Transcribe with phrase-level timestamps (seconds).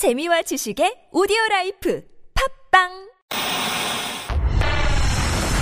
[0.00, 2.02] 재미와 지식의 오디오 라이프.
[2.72, 2.88] 팝빵!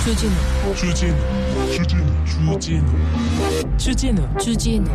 [0.05, 0.33] 주진우.
[0.75, 1.13] 주진우.
[1.73, 2.07] 주진우.
[2.57, 2.87] 주진우.
[3.77, 4.37] 주진우.
[4.39, 4.87] 주진우.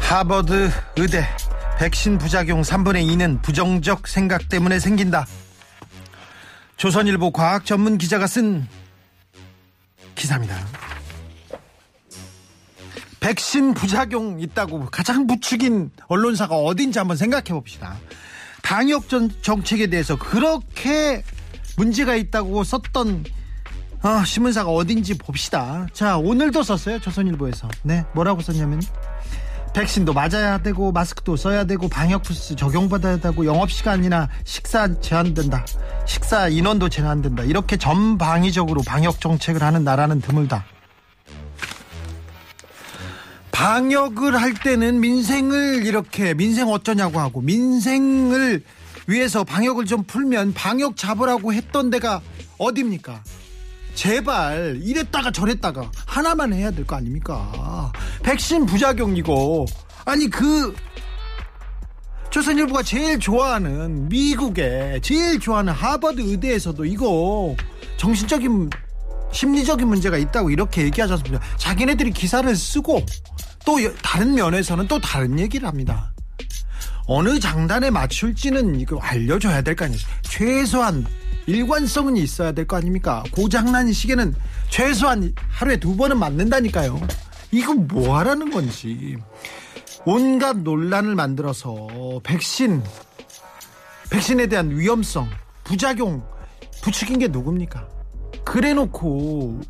[0.00, 1.26] 하버드 의대
[1.78, 5.26] 백신 부작용 3분의 2는 부정적 생각 때문에 생긴다.
[6.76, 8.66] 조선일보 과학 전문 기자가 쓴
[10.14, 10.56] 기사입니다.
[13.20, 17.96] 백신 부작용 있다고 가장 부추긴 언론사가 어딘지 한번 생각해 봅시다.
[18.62, 21.22] 방역 전 정책에 대해서 그렇게
[21.76, 23.24] 문제가 있다고 썼던
[24.02, 25.86] 어, 신문사가 어딘지 봅시다.
[25.92, 26.98] 자, 오늘도 썼어요.
[26.98, 27.68] 조선일보에서.
[27.82, 28.80] 네, 뭐라고 썼냐면
[29.74, 35.64] 백신도 맞아야 되고 마스크도 써야 되고 방역 부스 적용받아야 되고 영업 시간이나 식사 제한된다.
[36.06, 37.44] 식사 인원도 제한된다.
[37.44, 40.64] 이렇게 전방위적으로 방역 정책을 하는 나라는 드물다.
[43.50, 48.62] 방역을 할 때는 민생을 이렇게 민생 어쩌냐고 하고 민생을
[49.06, 52.20] 위해서 방역을 좀 풀면 방역 잡으라고 했던 데가
[52.58, 53.22] 어딥니까?
[53.94, 57.92] 제발 이랬다가 저랬다가 하나만 해야 될 거 아닙니까?
[58.22, 59.66] 백신 부작용이고
[60.04, 60.74] 아니 그
[62.30, 67.54] 조선일보가 제일 좋아하는 미국의 제일 좋아하는 하버드 의대에서도 이거
[67.98, 68.70] 정신적인
[69.32, 71.40] 심리적인 문제가 있다고 이렇게 얘기하지 않습니까?
[71.58, 73.04] 자기네들이 기사를 쓰고
[73.64, 76.12] 또 다른 면에서는 또 다른 얘기를 합니다.
[77.06, 80.00] 어느 장단에 맞출지는 이거 알려줘야 될 거 아니에요.
[80.22, 81.06] 최소한
[81.46, 83.22] 일관성은 있어야 될 거 아닙니까?
[83.32, 84.34] 고장난 시계는
[84.70, 87.00] 최소한 하루에 두 번은 맞는다니까요.
[87.50, 89.16] 이거 뭐 하라는 건지.
[90.04, 92.82] 온갖 논란을 만들어서 백신,
[94.10, 95.28] 백신에 대한 위험성,
[95.64, 96.24] 부작용
[96.82, 97.86] 부추긴 게 누굽니까?
[98.44, 99.60] 그래 놓고,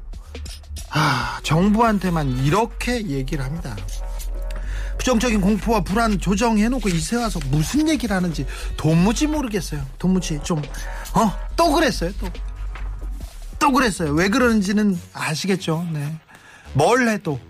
[0.91, 3.77] 아, 정부한테만 이렇게 얘기를 합니다.
[5.03, 8.47] 부정적인 공포와 불안 조정해놓고 이세 와서 무슨 얘기를 하는지
[8.77, 9.85] 도무지 모르겠어요.
[9.99, 10.63] 도무지 좀,
[11.15, 12.29] 어, 또 그랬어요, 또.
[13.59, 14.13] 또 그랬어요.
[14.13, 15.89] 왜 그러는지는 아시겠죠?
[15.93, 16.17] 네.
[16.75, 17.41] 뭘 해도.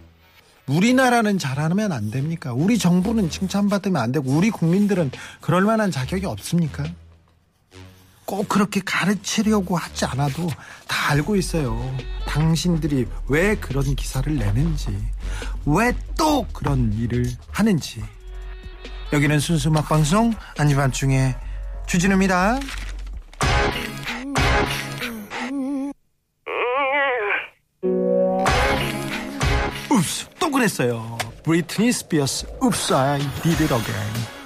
[0.67, 2.55] 우리나라는 잘하면 안 됩니까?
[2.55, 5.11] 우리 정부는 칭찬받으면 안 되고, 우리 국민들은
[5.43, 6.85] 그럴 만한 자격이 없습니까?
[8.33, 10.49] 꼭 그렇게 가르치려고 하지 않아도
[10.89, 11.95] 다 알고 있어요.
[12.27, 14.89] 당신들이 왜 그런 기사를 내는지,
[15.67, 18.03] 왜 또 그런 일을 하는지.
[19.13, 21.37] 여기는 순수 막방송 아니반중에
[21.87, 22.59] 주진우입니다.
[29.93, 31.19] 읍스 또 그랬어요.
[31.45, 32.95] 브리트니 스피어스 읍스
[33.43, 34.42] did it again.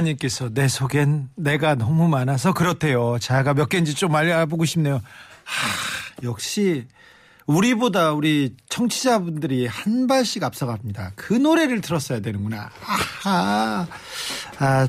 [0.00, 3.18] 보아님께서 내 속엔 내가 너무 많아서 그렇대요.
[3.20, 4.94] 자가 몇 개인지 좀 알아보고 싶네요.
[5.44, 6.86] 하, 역시
[7.46, 11.12] 우리보다 우리 청취자분들이 한 발씩 앞서갑니다.
[11.16, 12.70] 그 노래를 들었어야 되는구나.
[13.24, 13.86] 아하.
[14.58, 14.88] 아,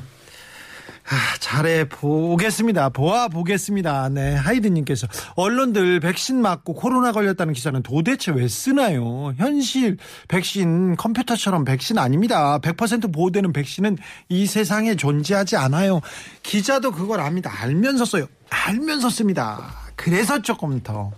[1.12, 2.88] 아, 잘해 보겠습니다.
[2.88, 4.08] 보아 보겠습니다.
[4.08, 5.06] 네, 하이드님께서
[5.36, 9.34] 언론들 백신 맞고 코로나 걸렸다는 기사는 도대체 왜 쓰나요?
[9.36, 12.58] 현실 백신 컴퓨터처럼 백신 아닙니다.
[12.60, 13.98] 100% 보호되는 백신은
[14.30, 16.00] 이 세상에 존재하지 않아요.
[16.42, 17.52] 기자도 그걸 압니다.
[17.62, 18.26] 알면서 써요.
[18.48, 19.70] 알면서 씁니다.
[19.96, 21.12] 그래서 조금 더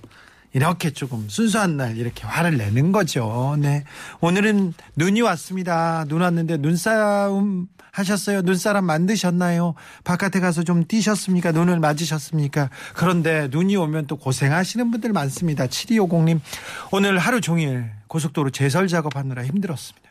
[0.55, 3.55] 이렇게 조금 순수한 날 이렇게 화를 내는 거죠.
[3.61, 3.85] 네.
[4.21, 6.05] 오늘은 눈이 왔습니다.
[6.09, 8.43] 눈 왔는데 눈싸움 하셨어요?
[8.43, 9.75] 눈사람 만드셨나요?
[10.03, 11.53] 바깥에 가서 좀 뛰셨습니까?
[11.53, 12.71] 눈을 맞으셨습니까?
[12.95, 15.67] 그런데 눈이 오면 또 고생하시는 분들 많습니다.
[15.67, 16.41] 7250님,
[16.91, 20.11] 오늘 하루 종일 고속도로 제설 작업하느라 힘들었습니다.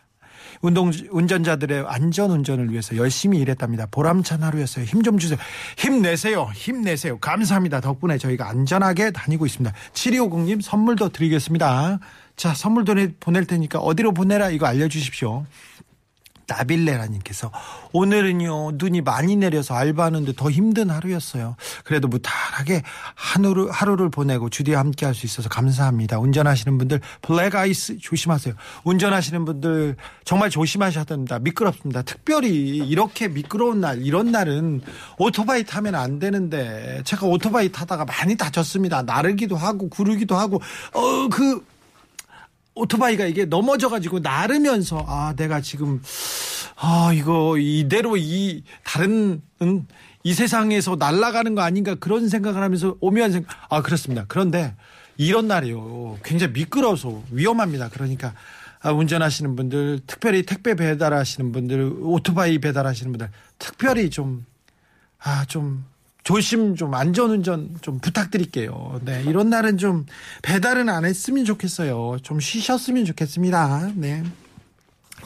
[0.61, 3.85] 운동 운전자들의 안전 운전을 위해서 열심히 일했답니다.
[3.91, 4.85] 보람찬 하루였어요.
[4.85, 5.37] 힘 좀 주세요.
[5.77, 6.49] 힘내세요.
[6.53, 7.17] 힘내세요.
[7.19, 7.81] 감사합니다.
[7.81, 9.75] 덕분에 저희가 안전하게 다니고 있습니다.
[9.93, 11.99] 7250님 선물도 드리겠습니다.
[12.37, 12.85] 자, 선물
[13.19, 15.45] 보낼 테니까 어디로 보내라 이거 알려주십시오.
[16.47, 17.51] 나빌레라님께서
[17.93, 21.55] 오늘은요 눈이 많이 내려서 알바하는데 더 힘든 하루였어요.
[21.83, 22.83] 그래도 무탈하게
[23.15, 26.17] 하루를 하루를 보내고 주디와 함께 할 수 있어서 감사합니다.
[26.19, 28.55] 운전하시는 분들 블랙 아이스 조심하세요.
[28.83, 29.95] 운전하시는 분들
[30.25, 31.37] 정말 조심하셔야 됩니다.
[31.39, 32.01] 미끄럽습니다.
[32.01, 34.81] 특별히 이렇게 미끄러운 날 이런 날은
[35.19, 39.03] 오토바이 타면 안 되는데 제가 오토바이 타다가 많이 다쳤습니다.
[39.03, 40.61] 나르기도 하고 구르기도 하고
[40.93, 41.63] 어그
[42.75, 46.01] 오토바이가 이게 넘어져가지고 나르면서 아 내가 지금
[46.75, 49.87] 아 이거 이대로 이 다른 음,
[50.23, 53.55] 이 세상에서 날아가는 거 아닌가 그런 생각을 하면서 오묘한 생각.
[53.69, 54.25] 아 그렇습니다.
[54.27, 54.75] 그런데
[55.17, 56.19] 이런 날이요.
[56.23, 57.89] 굉장히 미끄러워서 위험합니다.
[57.89, 58.33] 그러니까
[58.83, 64.45] 아, 운전하시는 분들, 특별히 택배 배달하시는 분들, 오토바이 배달하시는 분들, 특별히 좀,
[65.19, 65.85] 아, 좀,
[66.23, 69.01] 조심 좀 안전운전 좀 부탁드릴게요.
[69.03, 70.05] 네, 이런 날은 좀
[70.41, 72.17] 배달은 안 했으면 좋겠어요.
[72.21, 73.91] 좀 쉬셨으면 좋겠습니다.
[73.95, 74.23] 네.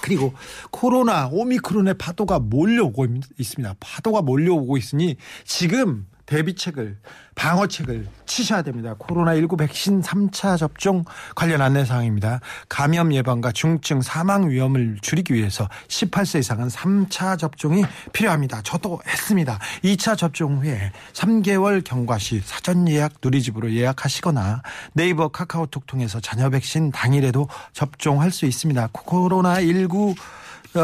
[0.02, 0.34] 그리고
[0.72, 3.08] 코로나 오미크론의 파도가 몰려오고
[3.38, 3.76] 있습니다.
[3.80, 6.98] 파도가 몰려오고 있으니 지금 대비책을
[7.36, 8.96] 방어책을 치셔야 됩니다.
[9.00, 11.04] 코로나19 백신 3차 접종
[11.36, 12.42] 관련 안내 사항입니다.
[12.68, 17.84] 감염 예방과 중증 사망 위험을 줄이기 위해서 18세 이상은 3차 접종이
[18.14, 18.62] 필요합니다.
[18.64, 19.60] 저도 했습니다.
[19.84, 24.62] 2차 접종 후에 3개월 경과 시 사전 예약 누리집으로 예약하시거나
[24.94, 28.88] 네이버 카카오톡 통해서 자녀 백신 당일에도 접종할 수 있습니다.
[28.88, 30.16] 코로나19 어,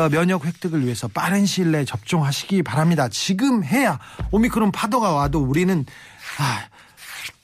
[0.10, 3.08] 면역 획득을 위해서 빠른 시일 내에 접종하시기 바랍니다.
[3.10, 4.00] 지금 해야
[4.32, 5.86] 오미크론 파도가 와도 우리는
[6.40, 6.64] 아,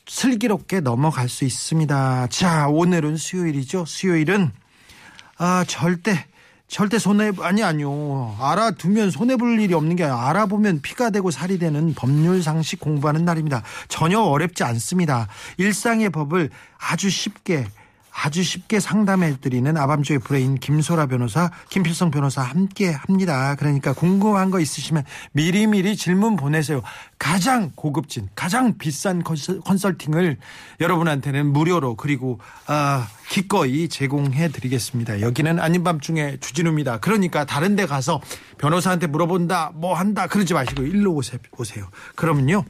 [0.07, 2.27] 슬기롭게 넘어갈 수 있습니다.
[2.27, 3.85] 자, 오늘은 수요일이죠.
[3.85, 4.51] 수요일은
[5.37, 6.25] 아, 절대
[6.67, 11.57] 절대 손해 아니 아니요 알아두면 손해 볼 일이 없는 게 아니라 알아보면 피가 되고 살이
[11.57, 13.63] 되는 법률 상식 공부하는 날입니다.
[13.87, 15.27] 전혀 어렵지 않습니다.
[15.57, 17.65] 일상의 법을 아주 쉽게
[18.21, 23.55] 아주 쉽게 상담해 드리는 아밤주의 브레인 김소라 변호사, 김필성 변호사 함께 합니다.
[23.55, 26.81] 그러니까 궁금한 거 있으시면 미리미리 질문 보내세요.
[27.17, 30.37] 가장 고급진, 가장 비싼 컨설팅을
[30.81, 35.21] 여러분한테는 무료로 그리고 아, 기꺼이 제공해 드리겠습니다.
[35.21, 36.99] 여기는 아닌 밤중에 주진우입니다.
[36.99, 38.19] 그러니까 다른 데 가서
[38.57, 41.87] 변호사한테 물어본다, 뭐 한다 그러지 마시고 일로 오세요.
[42.15, 42.65] 그러면요.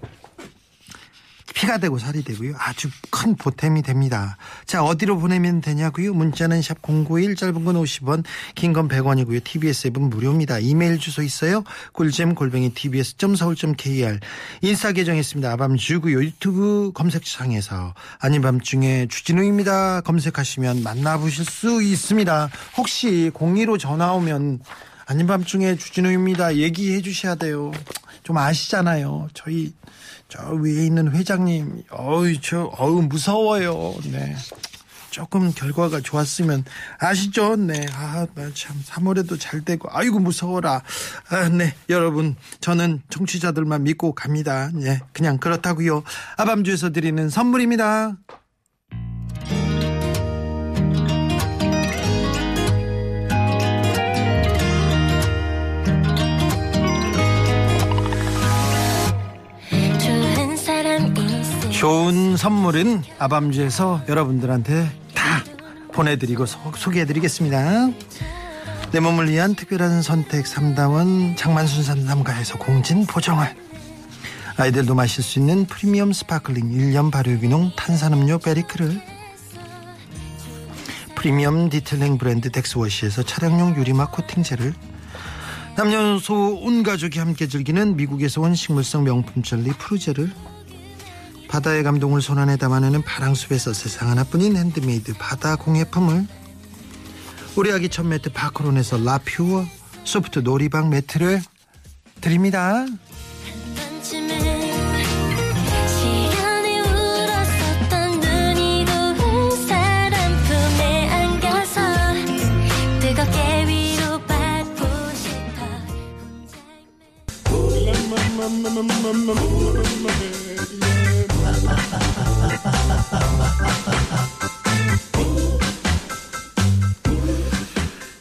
[1.59, 2.53] 피가 되고 살이 되고요.
[2.57, 4.37] 아주 큰 보탬이 됩니다.
[4.65, 6.13] 자, 어디로 보내면 되냐고요?
[6.13, 8.23] 문자는 샵 091, 짧은 건 50원,
[8.55, 9.43] 긴 건 100원이고요.
[9.43, 10.59] TBS 앱은 무료입니다.
[10.59, 11.65] 이메일 주소 있어요?
[11.91, 14.19] 꿀잼 골뱅이 tbs.서울.kr
[14.61, 15.51] 인스타 계정 있습니다.
[15.51, 16.23] 아밤주고요.
[16.23, 20.01] 유튜브 검색창에서 아닌 밤중에 주진우입니다.
[20.01, 22.49] 검색하시면 만나보실 수 있습니다.
[22.77, 24.61] 혹시 02로 전화 오면
[25.09, 26.57] 아닌 밤중에 주진우입니다.
[26.57, 27.71] 얘기해 주셔야 돼요.
[28.21, 29.29] 좀 아시잖아요.
[29.33, 29.73] 저희
[30.27, 33.95] 저 위에 있는 회장님, 어우, 저, 어우, 무서워요.
[34.11, 34.35] 네.
[35.09, 36.63] 조금 결과가 좋았으면
[36.99, 37.55] 아시죠?
[37.55, 37.87] 네.
[37.91, 40.83] 아, 나 참 3월에도 잘 되고 아이고 무서워라.
[41.29, 41.73] 아, 네.
[41.89, 44.69] 여러분, 저는 청취자들만 믿고 갑니다.
[44.75, 44.99] 네.
[45.11, 46.03] 그냥 그렇다고요.
[46.37, 48.15] 아밤주에서 드리는 선물입니다.
[61.79, 65.41] 좋은 선물은 아밤주에서 여러분들한테 다
[65.93, 66.59] 보내드리고 소,
[66.91, 67.87] 개해드리겠습니다.
[68.91, 73.55] 내 몸을 위한 특별한 선택 3당원 장만순 산담가에서 공진 보정을
[74.57, 79.01] 아이들도 마실 수 있는 프리미엄 스파클링 1년 발효기농 탄산음료 베리크를.
[81.15, 84.73] 프리미엄 디테일링 브랜드 덱스워시에서 차량용 유리막 코팅제를.
[85.77, 90.29] 남녀노소 온 가족이 함께 즐기는 미국에서 온 식물성 명품 젤리 프루제를
[91.49, 96.27] 바다의 감동을 손안에 담아내는 파랑숲에서 세상 하나뿐인 핸드메이드 바다 공예품을
[97.55, 99.65] 우리 아기 첫 매트 파크론에서 라퓨어
[100.03, 101.41] 소프트 놀이방 매트를
[102.21, 102.85] 드립니다.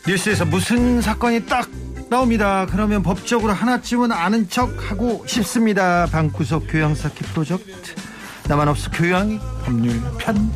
[0.06, 1.68] 뉴스에서 무슨 사건이 딱
[2.08, 2.66] 나옵니다.
[2.70, 6.06] 그러면 법적으로 하나쯤은 아는 척 하고 싶습니다.
[6.06, 7.94] 방구석 교양 쌓기 프로젝트
[8.48, 10.50] 나만 없어 교양 법률 편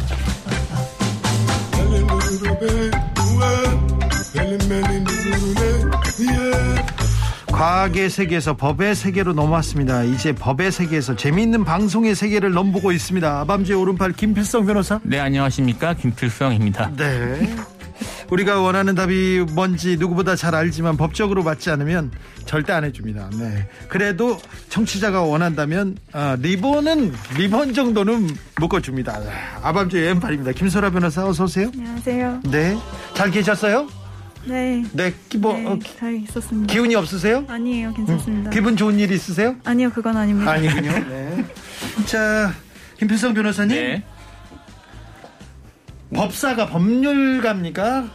[7.52, 10.04] 과학의 세계에서 법의 세계로 넘어왔습니다.
[10.04, 13.44] 이제 법의 세계에서 재미있는 방송의 세계를 넘보고 있습니다.
[13.44, 14.98] 밤주의 오른팔 김필성 변호사.
[15.04, 15.94] 네, 안녕하십니까.
[15.94, 16.92] 김필성입니다.
[16.96, 17.54] 네.
[18.30, 22.10] 우리가 원하는 답이 뭔지 누구보다 잘 알지만 법적으로 맞지 않으면
[22.46, 23.28] 절대 안 해줍니다.
[23.38, 23.68] 네.
[23.88, 24.38] 그래도
[24.70, 28.28] 청취자가 원한다면 아, 리본은 리본 정도는
[28.58, 29.20] 묶어줍니다.
[29.62, 30.52] 아밤주 왼팔입니다.
[30.52, 31.70] 김소라 변호사 어서 오세요.
[31.74, 32.40] 안녕하세요.
[32.50, 32.76] 네.
[33.14, 33.86] 잘 계셨어요?
[34.44, 34.84] 네.
[34.92, 35.14] 네.
[35.38, 36.72] 뭐, 네, 어, 잘 있었습니다.
[36.72, 37.44] 기운이 없으세요?
[37.48, 38.50] 아니에요, 괜찮습니다.
[38.50, 39.56] 기분 좋은 일 있으세요?
[39.64, 40.50] 아니요, 그건 아닙니다.
[40.50, 40.90] 아니군요.
[41.08, 41.44] 네.
[42.06, 42.52] 자,
[42.98, 43.76] 김필성 변호사님.
[43.76, 44.04] 네.
[46.14, 48.10] 법사가 법률가입니까?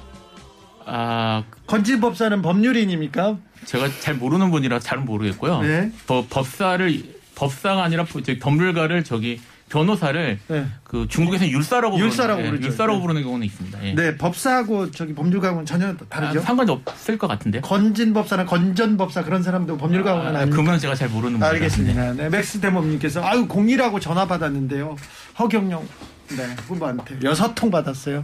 [0.85, 3.37] 아, 건진 법사는 법률인입니까?
[3.65, 5.61] 제가 잘 모르는 분이라 잘 모르겠고요.
[5.61, 5.91] 네.
[6.05, 8.05] 법, 법사를 법사가 아니라
[8.39, 10.65] 법률가를 저기 변호사를 네.
[10.83, 12.65] 그 중국에서 율사라고 율사라고 부르는, 예.
[12.67, 13.01] 율사라고 네.
[13.01, 13.85] 부르는 경우는 있습니다.
[13.85, 13.95] 예.
[13.95, 16.39] 네, 법사하고 저기 법률가하고는 전혀 다르죠.
[16.39, 17.59] 아, 상관이 없을 것 같은데.
[17.61, 20.57] 건진 법사나 건전 법사 그런 사람도 법률가하고는 아, 아닙니까?
[20.57, 21.49] 그분은 제가 잘 모르는 분이라.
[21.49, 22.13] 알겠습니다.
[22.13, 24.95] 네, 맥스 대모님께서 아유 공이라고 전화 받았는데요.
[25.39, 25.85] 허경영
[26.29, 28.23] 네 후보한테 여섯 통 받았어요.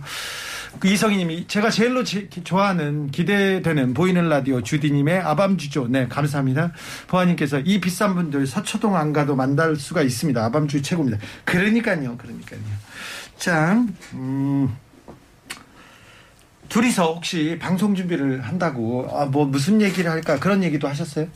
[0.79, 5.87] 그 이성희님이 제가 제일로 제- 좋아하는 기대되는 보이는 라디오 주디님의 아밤주죠.
[5.87, 6.73] 네 감사합니다.
[7.07, 10.43] 보아님께서 이 비싼 분들 서초동 안 가도 만날 수가 있습니다.
[10.43, 11.19] 아밤주 최고입니다.
[11.45, 12.59] 그러니까요, 그러니까요.
[13.37, 13.81] 자,
[14.13, 14.75] 음.
[16.69, 21.27] 둘이서 혹시 방송 준비를 한다고 아, 뭐 무슨 얘기를 할까 그런 얘기도 하셨어요?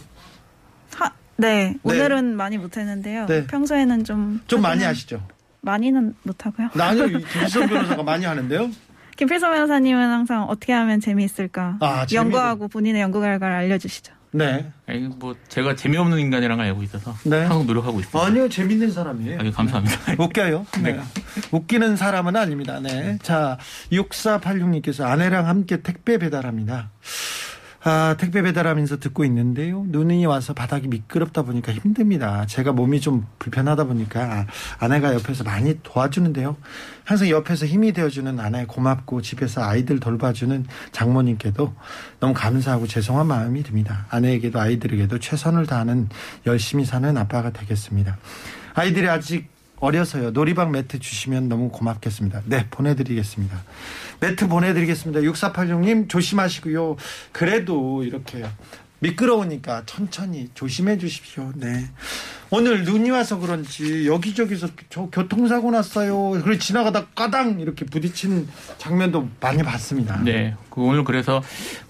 [0.96, 3.28] 하, 네, 오늘은 많이 못했는데요.
[3.28, 3.46] 네.
[3.46, 5.26] 평소에는 좀좀 많이 하시죠?
[5.62, 6.70] 많이는 못하고요.
[6.74, 8.72] 나는 김수성 변호사가 많이 하는데요.
[9.18, 14.14] 김필서 변호사님은 항상 어떻게 하면 재미있을까 아, 연구하고 본인의 연구 결과를 알려주시죠.
[14.32, 14.72] 네.
[14.86, 17.40] 아니, 뭐 제가 재미없는 인간이라는 걸 알고 있어서 네.
[17.40, 18.26] 항상 노력하고 있습니다.
[18.26, 19.40] 아니요, 재밌는 사람이에요.
[19.42, 19.96] 아유, 감사합니다.
[20.20, 20.66] 웃겨요.
[20.84, 21.00] 네.
[21.52, 22.80] 웃기는 사람은 아닙니다.
[22.80, 23.18] 네.
[23.24, 23.58] 자,
[23.92, 26.92] 6486님께서 아내랑 함께 택배 배달합니다.
[27.90, 29.86] 아, 택배 배달하면서 듣고 있는데요.
[29.88, 32.46] 눈이 와서 바닥이 미끄럽다 보니까 힘듭니다.
[32.46, 34.46] 제가 몸이 좀 불편하다 보니까
[34.78, 36.58] 아내가 옆에서 많이 도와주는데요.
[37.06, 41.74] 항상 옆에서 힘이 되어주는 아내 고맙고 집에서 아이들 돌봐주는 장모님께도
[42.20, 44.06] 너무 감사하고 죄송한 마음이 듭니다.
[44.10, 46.10] 아내에게도 아이들에게도 최선을 다하는
[46.46, 48.18] 열심히 사는 아빠가 되겠습니다.
[48.74, 49.48] 아이들이 아직
[49.80, 50.32] 어려서요.
[50.32, 52.42] 놀이방 매트 주시면 너무 고맙겠습니다.
[52.46, 53.64] 네, 보내드리겠습니다.
[54.20, 55.22] 매트 보내드리겠습니다.
[55.22, 56.98] 6486님 조심하시고요.
[57.32, 58.44] 그래도 이렇게
[59.00, 61.52] 미끄러우니까 천천히 조심해 주십시오.
[61.56, 61.86] 네.
[62.50, 66.32] 오늘 눈이 와서 그런지 여기저기서 저 교통사고 났어요.
[66.44, 68.48] 그리고 지나가다 까당 이렇게 부딪히는
[68.78, 70.20] 장면도 많이 봤습니다.
[70.24, 70.56] 네.
[70.70, 71.44] 그 오늘 그래서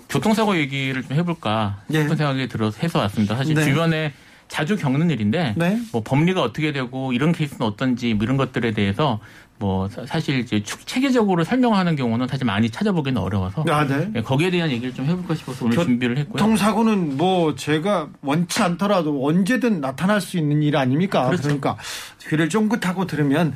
[0.09, 2.01] 교통사고 얘기를 좀 해볼까 예.
[2.01, 3.35] 싶은 생각이 들어서 해서 왔습니다.
[3.35, 3.63] 사실 네.
[3.63, 4.13] 주변에
[4.47, 5.79] 자주 겪는 일인데 네.
[5.91, 9.19] 뭐 법리가 어떻게 되고 이런 케이스는 어떤지 뭐 이런 것들에 대해서
[9.59, 14.09] 뭐 사- 사실 이제 축- 체계적으로 설명하는 경우는 사실 많이 찾아보기는 어려워서 아, 네.
[14.15, 16.33] 예, 거기에 대한 얘기를 좀 해볼까 싶어서 오늘 준비를 했고요.
[16.33, 21.25] 교통사고는 뭐 제가 원치 않더라도 언제든 나타날 수 있는 일 아닙니까?
[21.25, 21.43] 그렇죠.
[21.43, 21.77] 그러니까
[22.29, 23.53] 귀를 쫑긋하고 들으면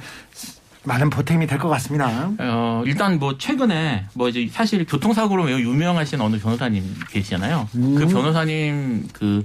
[0.84, 2.32] 많은 보탬이 될 것 같습니다.
[2.40, 7.70] 어, 일단 뭐 최근에 뭐 이제 사실 교통사고로 매우 유명하신 어느 변호사님 계시잖아요.
[7.76, 7.96] 음.
[7.96, 9.44] 그 변호사님 그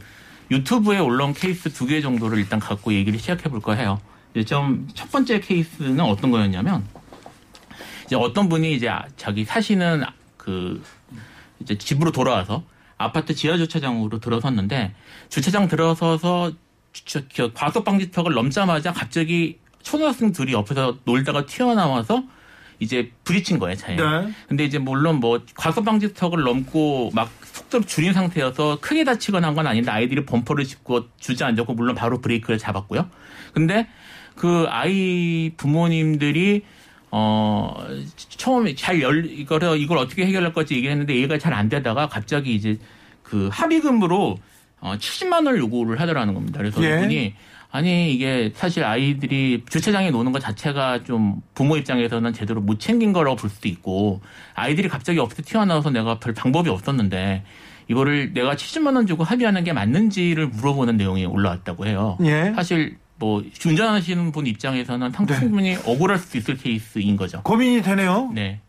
[0.51, 4.01] 유튜브에 올라온 케이스 두 개 정도를 일단 갖고 얘기를 시작해 볼까 해요.
[4.45, 6.85] 좀 첫 번째 케이스는 어떤 거였냐면
[8.07, 10.03] 이제 어떤 분이 이제 아- 자기 사시는
[10.37, 10.83] 그
[11.61, 12.63] 이제 집으로 돌아와서
[12.99, 14.95] 아파트 지하 주차장으로 들어섰는데
[15.29, 16.53] 주차장 들어서서
[16.93, 22.25] 주- 저- 과속 방지턱을 넘자마자 갑자기 초등학생 둘이 옆에서 놀다가 튀어나와서
[22.79, 23.97] 이제 부딪힌 거예요 차에.
[23.97, 24.33] 네.
[24.49, 29.67] 근데 이제 물론 뭐 과속 방지턱을 넘고 막 속도를 줄인 상태여서 크게 다치거나 한 건
[29.67, 33.09] 아닌데 아이들이 범퍼를 짚고 주저앉았고 물론 바로 브레이크를 잡았고요.
[33.55, 33.89] 근데
[34.37, 36.63] 그 아이 부모님들이
[37.11, 37.75] 어
[38.29, 42.79] 처음에 잘 열 이거를 이걸 어떻게 해결할 건지 얘기했는데 얘기가 잘 안 되다가 갑자기 이제
[43.23, 44.39] 그 합의금으로
[44.81, 46.59] 어 70만 원을 요구를 하더라는 겁니다.
[46.59, 46.99] 그래서 예.
[46.99, 47.35] 이분이
[47.71, 53.37] 아니 이게 사실 아이들이 주차장에 노는 것 자체가 좀 부모 입장에서는 제대로 못 챙긴 거라고
[53.37, 54.21] 볼 수도 있고
[54.55, 57.43] 아이들이 갑자기 옆에서 튀어나와서 내가 별 방법이 없었는데
[57.89, 62.19] 이거를 내가 70만 원 주고 합의하는 게 맞는지를 물어보는 내용이 올라왔다고 해요.
[62.25, 62.53] 예.
[62.55, 65.39] 사실 뭐 운전하시는 분 입장에서는 네.
[65.39, 67.43] 충분히 억울할 수 있을 케이스인 거죠.
[67.43, 68.31] 고민이 되네요.
[68.35, 68.61] 네.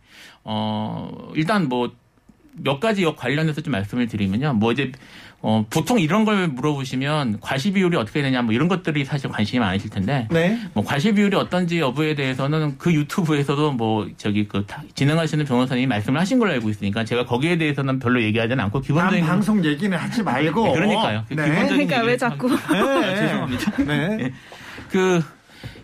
[0.44, 1.92] 어, 일단 뭐,
[2.60, 4.54] 몇 가지 관련해서 좀 말씀을 드리면요.
[4.54, 4.92] 뭐 이제,
[5.42, 9.90] 어, 보통 이런 걸 물어보시면 과시 비율이 어떻게 되냐 뭐 이런 것들이 사실 관심이 많으실
[9.90, 10.28] 텐데.
[10.32, 10.60] 네.
[10.74, 16.20] 뭐 과시 비율이 어떤지 여부에 대해서는 그 유튜브에서도 뭐 저기 그 다- 진행하시는 변호사님이 말씀을
[16.20, 20.24] 하신 걸로 알고 있으니까 제가 거기에 대해서는 별로 얘기하지는 않고 남 기본적인 방송 얘기는 하지
[20.24, 20.64] 말고.
[20.66, 21.26] 네, 그러니까요.
[21.28, 21.46] 그 네.
[21.50, 23.84] 기본적인 그러니까 왜 자꾸 아, 죄송합니다.
[23.84, 24.34] 네.
[24.90, 25.24] 그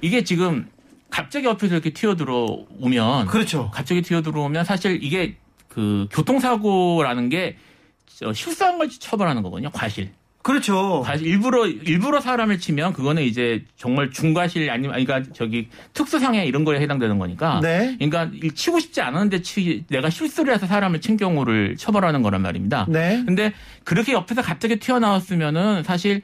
[0.02, 0.68] 이게 지금
[1.12, 2.48] 갑자기 옆에서 이렇게 튀어들어
[2.80, 3.70] 오면 그렇죠.
[3.72, 5.36] 갑자기 튀어들어오면 사실 이게
[5.74, 9.70] 그 교통사고라는 게저 실수한 걸 처벌하는 거거든요.
[9.72, 10.12] 과실.
[10.44, 11.02] 그렇죠.
[11.06, 16.64] 과실 일부러 일부러 사람을 치면 그거는 이제 정말 중과실 아니면 아니, 그러니까 저기 특수상해 이런
[16.66, 17.60] 거에 해당되는 거니까.
[17.62, 17.96] 네.
[17.98, 22.86] 그러니까 이 치고 싶지 않은데 치 내가 실수를 해서 사람을 친 경우를 처벌하는 거란 말입니다.
[22.90, 23.24] 네.
[23.26, 23.54] 근데
[23.86, 26.22] 그렇게 옆에서 갑자기 튀어나왔으면은 사실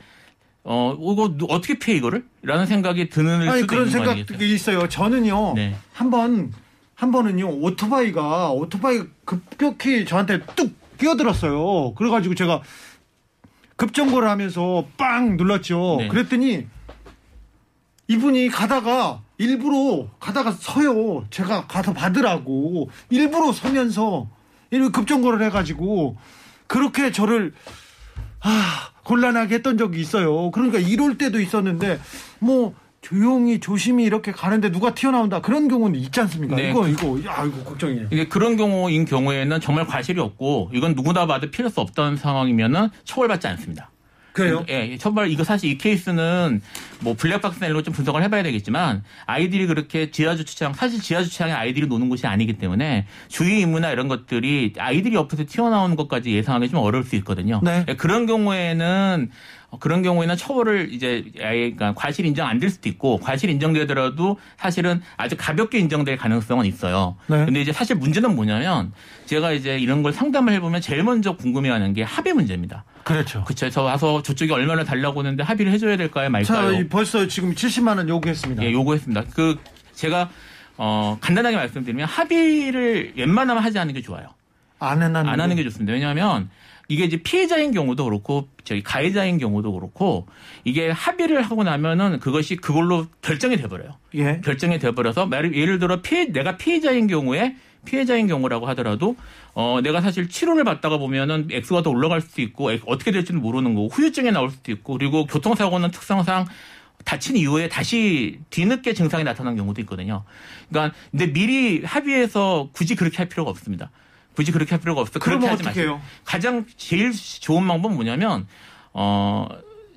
[0.66, 2.26] 어 이거 누- 어떻게 피해 이거를?
[2.44, 4.04] 라는 생각이 드는 아니 수도 그런 있는?
[4.06, 4.90] 생각이 있어요.
[4.90, 5.54] 저는요.
[5.56, 5.76] 네.
[5.94, 6.52] 한번
[7.00, 11.94] 한 번은요 오토바이가 오토바이 급격히 저한테 뚝 끼어들었어요.
[11.94, 12.62] 그래가지고 제가
[13.78, 15.96] 급정거를 하면서 빵 눌렀죠.
[16.00, 16.08] 네.
[16.10, 16.68] 그랬더니
[18.10, 21.26] 이분이 가다가 일부러 가다가 서요.
[21.30, 24.28] 제가 가서 받으라고 일부러 서면서
[24.92, 26.18] 급정거를 해가지고
[26.68, 27.54] 그렇게 저를
[28.42, 30.52] 아, 곤란하게 했던 적이 있어요.
[30.52, 32.02] 그러니까 이럴 때도 있었는데
[32.40, 36.56] 뭐 조용히 조심히 이렇게 가는데 누가 튀어나온다 그런 경우는 있지 않습니까?
[36.56, 36.72] 네.
[36.72, 38.08] 이거 이거 야 이거 걱정이에요.
[38.12, 43.48] 이게 그런 경우인 경우에는 정말 과실이 없고 이건 누구나 봐도 필요 수 없던 상황이면은 처벌받지
[43.48, 43.92] 않습니다.
[44.34, 44.66] 그래요?
[44.70, 46.62] 예, 처벌 이거 사실 이 케이스는
[47.02, 52.28] 뭐 블랙박스 넬로 좀 분석을 해봐야 되겠지만 아이들이 그렇게 지하주차장 사실 지하주차장에 아이들이 노는 곳이
[52.28, 57.60] 아니기 때문에 주의 임무나 이런 것들이 아이들이 옆에서 튀어나오는 것까지 예상하기 좀 어려울 수 있거든요.
[57.64, 57.86] 네.
[57.88, 63.18] 예, 그런 경우에는 어, 그런 경우에는 처벌을 이제 그러니까 과실 인정 안 될 수도 있고
[63.20, 67.16] 과실 인정되더라도 사실은 아주 가볍게 인정될 가능성은 있어요.
[67.28, 67.46] 네.
[67.46, 68.92] 근데 이제 사실 문제는 뭐냐면
[69.28, 72.84] 제가 이제 이런 걸 상담을 해보면 제일 먼저 궁금해하는 게 합의 문제입니다.
[73.04, 73.44] 그렇죠.
[73.44, 73.66] 그쵸.
[73.68, 76.80] 그래서 와서 저쪽이 얼마나 달라고 하는데 합의를 해줘야 될까요, 자, 말까요?
[76.80, 78.64] 이 벌써 지금 70만 원 요구했습니다.
[78.64, 79.24] 예, 요구했습니다.
[79.34, 79.58] 그
[79.94, 80.30] 제가
[80.78, 84.28] 어 간단하게 말씀드리면 합의를 웬만하면 하지 않는 게 좋아요.
[84.80, 85.94] 안 안 하는 게 좋습니다.
[85.94, 86.50] 왜냐하면
[86.92, 90.28] 이게 이제 피해자인 경우도 그렇고 저기 가해자인 경우도 그렇고
[90.66, 93.96] 이게 합의를 하고 나면은 그것이 그걸로 결정이 돼버려요.
[94.16, 94.42] 예.
[94.44, 97.56] 결정이 돼버려서 말- 예를 들어 피해 내가 피해자인 경우에
[97.86, 99.16] 피해자인 경우라고 하더라도
[99.54, 103.76] 어 내가 사실 치료를 받다가 보면은 액수가 더 올라갈 수도 있고 액- 어떻게 될지는 모르는
[103.76, 106.46] 거고 후유증이 나올 수도 있고 그리고 교통사고는 특성상
[107.06, 110.24] 다친 이후에 다시 뒤늦게 증상이 나타나는 경우도 있거든요.
[110.70, 113.92] 그러니까 근데 미리 합의해서 굳이 그렇게 할 필요가 없습니다.
[114.36, 115.20] 굳이 그렇게 할 필요가 없어.
[115.20, 116.02] 그렇게 하지 마세요.
[116.24, 118.48] 가장 제일 좋은 방법은 뭐냐면
[118.94, 119.48] 어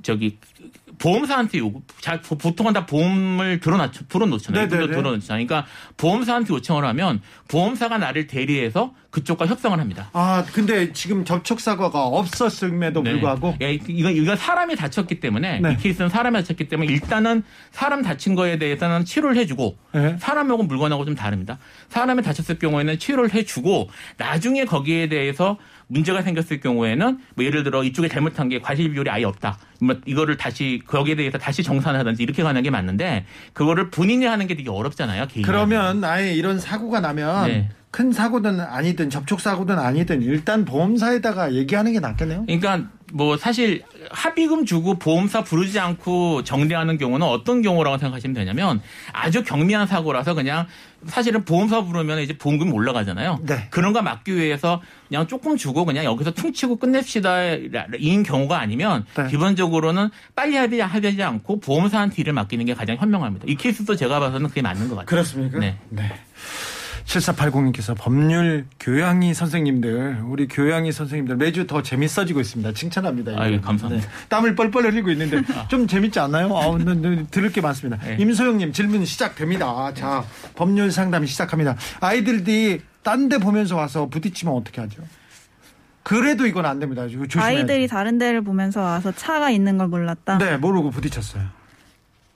[0.03, 0.39] 저기
[0.99, 4.69] 보험사한테 요구 자, 보- 보통은 다 보험을 들어놓잖아요.
[4.69, 4.87] 네네네.
[4.89, 5.47] 들어놓잖아요.
[5.47, 5.67] 그러니까
[5.97, 10.11] 보험사한테 요청을 하면 보험사가 나를 대리해서 그쪽과 협상을 합니다.
[10.13, 13.11] 아, 근데 지금 접촉 사고가 없었음에도 네.
[13.13, 15.73] 불구하고 예, 이건 이건 사람이 다쳤기 때문에 네.
[15.73, 17.43] 이 케이스는 사람이 다쳤기 때문에 일단은
[17.73, 20.17] 사람 다친 거에 대해서는 치료를 해주고 네.
[20.19, 21.59] 사람하고 물건하고 좀 다릅니다.
[21.89, 25.59] 사람이 다쳤을 경우에는 치료를 해주고 나중에 거기에 대해서
[25.93, 29.59] 문제가 생겼을 경우에는 뭐 예를 들어 이쪽에 잘못한 게 과실 비율이 아예 없다.
[29.81, 34.57] 뭐 이거를 다시 거기에 대해서 다시 정산하든지 이렇게 가는 게 맞는데 그거를 본인이 하는 게
[34.57, 35.27] 되게 어렵잖아요.
[35.29, 35.47] 개인이.
[35.47, 37.69] 그러면 아예 이런 사고가 나면 네.
[37.90, 42.47] 큰 사고든 아니든 접촉 사고든 아니든 일단 보험사에다가 얘기하는 게 낫겠네요.
[42.47, 48.81] 그러니까 뭐 사실 합의금 주고 보험사 부르지 않고 정리하는 경우는 어떤 경우라고 생각하시면 되냐면
[49.12, 50.66] 아주 경미한 사고라서 그냥
[51.07, 53.41] 사실은 보험사 부르면 이제 보험금이 올라가잖아요.
[53.43, 53.69] 네.
[53.71, 59.29] 그런 거 막기 위해서 그냥 조금 주고 그냥 여기서 퉁치고 끝냅시다인 경우가 아니면 네.
[59.29, 63.47] 기본적으로는 빨리 합의하지 않고 보험사한테 일을 맡기는 게 가장 현명합니다.
[63.49, 65.07] 이 케이스도 제가 봐서는 그게 맞는 것 같아요.
[65.07, 65.59] 그렇습니까?
[65.59, 65.79] 네.
[67.12, 72.72] 7480님께서 법률 교양이 선생님들, 우리 교양이 선생님들 매주 더 재밌어지고 있습니다.
[72.72, 73.33] 칭찬합니다.
[73.37, 74.09] 아유, 감사합니다.
[74.09, 74.29] 아.
[74.29, 76.57] 땀을 뻘뻘 흘리고 있는데 좀 재밌지 않나요?
[76.57, 78.03] 아, 네, 네, 들을 게 많습니다.
[78.03, 78.16] 네.
[78.18, 79.92] 임소영님 질문 시작됩니다.
[79.94, 81.77] 자, 법률 상담이 시작합니다.
[82.01, 85.03] 아이들이 딴 데 보면서 와서 부딪히면 어떻게 하죠?
[86.03, 87.07] 그래도 이건 안 됩니다.
[87.07, 87.87] 조심해야 아이들이.
[87.87, 90.38] 다른 데를 보면서 와서 차가 있는 걸 몰랐다.
[90.38, 91.44] 네, 모르고 부딪혔어요.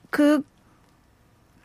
[0.09, 0.41] 그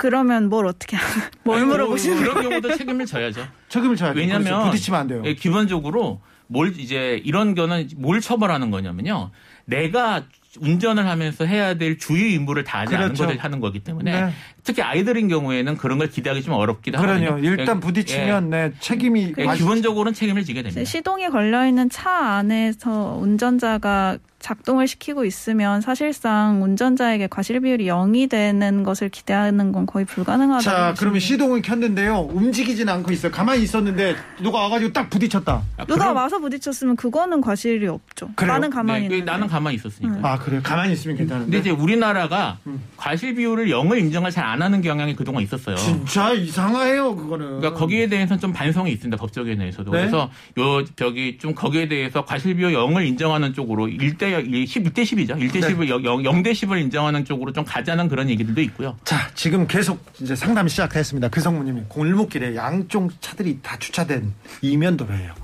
[0.02, 0.96] 그러면 뭘 어떻게?
[1.44, 3.46] 뭘 아니, 물어보시는 그런 경우도 책임을 져야죠.
[3.68, 4.20] 책임을 져야 돼요.
[4.20, 4.70] 왜냐면 그렇죠.
[4.72, 5.22] 부딪히면 안 돼요.
[5.24, 9.30] 예, 기본적으로 뭘 이제 이런 거는 뭘 처벌하는 거냐면요.
[9.64, 10.24] 내가
[10.58, 13.26] 운전을 하면서 해야 될 주의 임무를 다하지 않은 그렇죠.
[13.26, 14.32] 것을 하는 거기 때문에 네.
[14.64, 17.36] 특히 아이들인 경우에는 그런 걸 기대하기 좀 어렵기도 하거든요.
[17.36, 20.84] 그러요 일단 예, 부딪히면 네, 책임이 예, 기본적으로는 책임을 지게 됩니다.
[20.84, 28.82] 시동이 걸려 있는 차 안에서 운전자가 작동을 시키고 있으면 사실상 운전자에게 과실 비율이 0이 되는
[28.82, 30.62] 것을 기대하는 건 거의 불가능하다고.
[30.62, 31.20] 자, 그러면.
[31.20, 32.28] 시동을 켰는데요.
[32.32, 33.30] 움직이진 않고 있어요.
[33.30, 35.62] 가만히 있었는데 누가 와가지고 딱 부딪혔다.
[35.76, 38.30] 아, 누가 그럼- 와서 부딪혔으면 그거는 과실이 없죠.
[38.34, 38.52] 그래요?
[38.52, 39.24] 나는 가만히 네, 있는데.
[39.30, 40.18] 나는 가만히 있었으니까.
[40.22, 40.60] 아, 그래요?
[40.62, 41.44] 가만히 있으면 괜찮은데.
[41.50, 42.82] 근데 이제 우리나라가 음.
[42.96, 45.76] 과실 비율을 0을 인정을 잘 안 하는 경향이 그동안 있었어요.
[45.76, 47.60] 진짜 이상해요, 그거는.
[47.60, 49.98] 그러니까 거기에 대해서는 좀 반성이 있습니다 법조계 내에서도 네?
[50.00, 50.28] 그래서
[50.58, 55.60] 요 저기 좀 거기에 대해서 과실 비율 0을 인정하는 쪽으로 1대 10, 1대 10이죠 1대
[55.60, 55.74] 네.
[55.74, 58.96] 10을 0, 대 10을 인정하는 쪽으로 좀 가자는 그런 얘기들도 있고요.
[59.04, 61.28] 자, 지금 계속 이제 상담이 시작됐습니다.
[61.28, 65.34] 그 성모님이 골목길에 양쪽 차들이 다 주차된 이면 도로예요.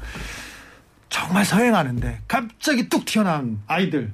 [1.09, 4.13] 정말 서행하는데 갑자기 뚝 튀어나온 아이들.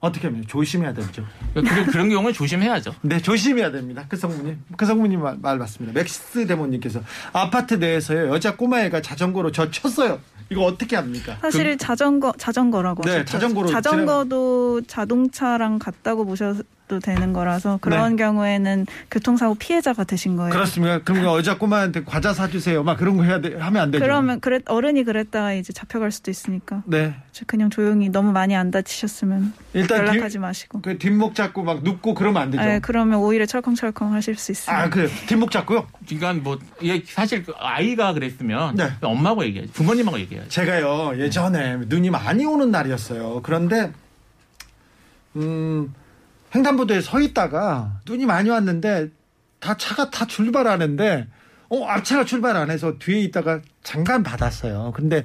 [0.00, 1.24] 어떻게 하면 조심해야 되죠.
[1.52, 2.94] 그런 그런 경우는 조심해야죠.
[3.02, 4.06] 네, 조심해야 됩니다.
[4.08, 4.58] 그 성모님.
[4.76, 5.98] 그 성모님 말, 말 맞습니다.
[5.98, 10.18] 맥스 데모님께서 아파트 내에서요, 여자 꼬마애가 자전거로 저 쳤어요.
[10.48, 11.36] 이거 어떻게 합니까?
[11.40, 13.30] 사실 자전거 자전거라고 네, 하셨죠.
[13.30, 16.54] 자전거로 자전거도 자동차랑 같다고 보셔
[16.90, 20.50] 도 되는 거라서 그런 경우에는 교통사고 피해자가 되신 거예요.
[20.50, 20.98] 그렇습니까?
[21.04, 22.82] 그럼 여자 꼬마한테 과자 사주세요.
[22.82, 24.04] 막 그런 거 해야 돼, 하면 안 되죠.
[24.04, 27.14] 그러면 그랬 어른이 그랬다가 이제 잡혀갈 수도 있으니까 네.
[27.46, 30.80] 그냥 조용히 너무 많이 안 다치셨으면 일단 연락하지 뒷, 마시고.
[30.82, 32.64] 그 뒷목 잡고 막 눕고 그러면 안 되죠.
[32.64, 34.76] 네, 그러면 오히려 철컹철컹 하실 수 있어요.
[34.76, 35.86] 아, 그 뒷목 잡고요.
[36.08, 36.58] 그러니까 뭐
[37.06, 38.90] 사실 그 아이가 그랬으면 네.
[39.00, 40.50] 엄마하고 얘기해야지 부모님하고 얘기해야지.
[40.50, 43.42] 제가요 예전에 눈이 많이 오는 날이었어요.
[43.44, 43.92] 그런데
[45.36, 45.94] 음,
[46.54, 49.10] 횡단보도에 서 있다가 눈이 많이 왔는데
[49.60, 51.28] 다 차가 다 출발하는데
[51.68, 54.92] 어, 앞차가 출발 안 해서 뒤에 있다가 잠깐 받았어요.
[54.94, 55.24] 근데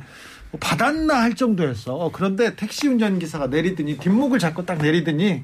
[0.51, 2.11] 뭐 받았나 할 정도였어.
[2.13, 5.43] 그런데 택시 운전기사가 내리더니 뒷목을 잡고 딱 내리더니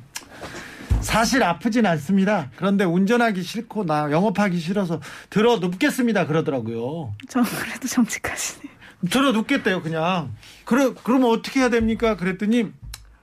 [1.02, 2.52] 사실 아프진 않습니다.
[2.56, 6.28] 그런데 운전하기 싫고 나 영업하기 싫어서 들어 눕겠습니다.
[6.28, 7.16] 그러더라고요.
[7.28, 8.70] 저 그래도 정직하시네.
[9.10, 10.32] 들어 눕겠대요, 그냥.
[10.64, 12.16] 그러, 그러면 어떻게 해야 됩니까?
[12.18, 12.72] 그랬더니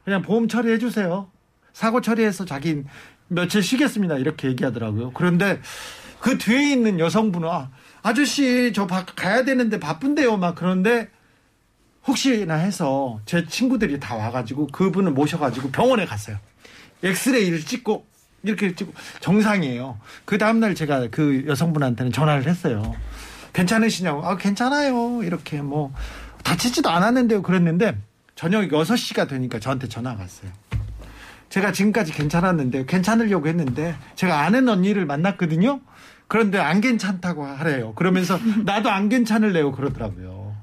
[0.05, 1.31] 그냥 보험 처리해 주세요.
[1.79, 2.83] 사고 처리해서 자기
[3.29, 4.17] 며칠 쉬겠습니다.
[4.17, 5.13] 이렇게 얘기하더라고요.
[5.13, 5.61] 그런데
[6.19, 7.71] 그 뒤에 있는 여성분은 아,
[8.03, 10.39] 아저씨 저 바- 가야 되는데 바쁜데요.
[10.39, 11.09] 막 그런데
[12.05, 16.39] 혹시나 해서 제 친구들이 다 와가지고 그분을 모셔가지고 병원에 갔어요.
[17.05, 18.05] 엑스레이를 찍고
[18.43, 20.01] 이렇게 찍고 정상이에요.
[20.25, 22.93] 그 다음날 제가 그 여성분한테는 전화를 했어요.
[23.53, 24.27] 괜찮으시냐고.
[24.27, 25.23] 아, 괜찮아요.
[25.23, 25.95] 이렇게 뭐
[26.43, 27.43] 다치지도 않았는데요.
[27.43, 27.97] 그랬는데
[28.35, 30.51] 저녁 6시가 되니까 저한테 전화가 왔어요.
[31.49, 35.81] 제가 지금까지 괜찮았는데 괜찮으려고 했는데 제가 아는 언니를 만났거든요.
[36.27, 37.95] 그런데 안 괜찮다고 하래요.
[37.95, 39.73] 그러면서 나도 안 괜찮을래요.
[39.73, 40.55] 그러더라고요.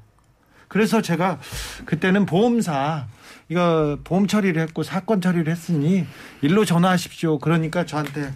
[0.68, 1.38] 그래서 제가
[1.84, 3.06] 그때는 보험사
[3.48, 6.06] 이거 보험 처리를 했고 사건 처리를 했으니
[6.42, 7.38] 일로 전화하십시오.
[7.38, 8.32] 그러니까 저한테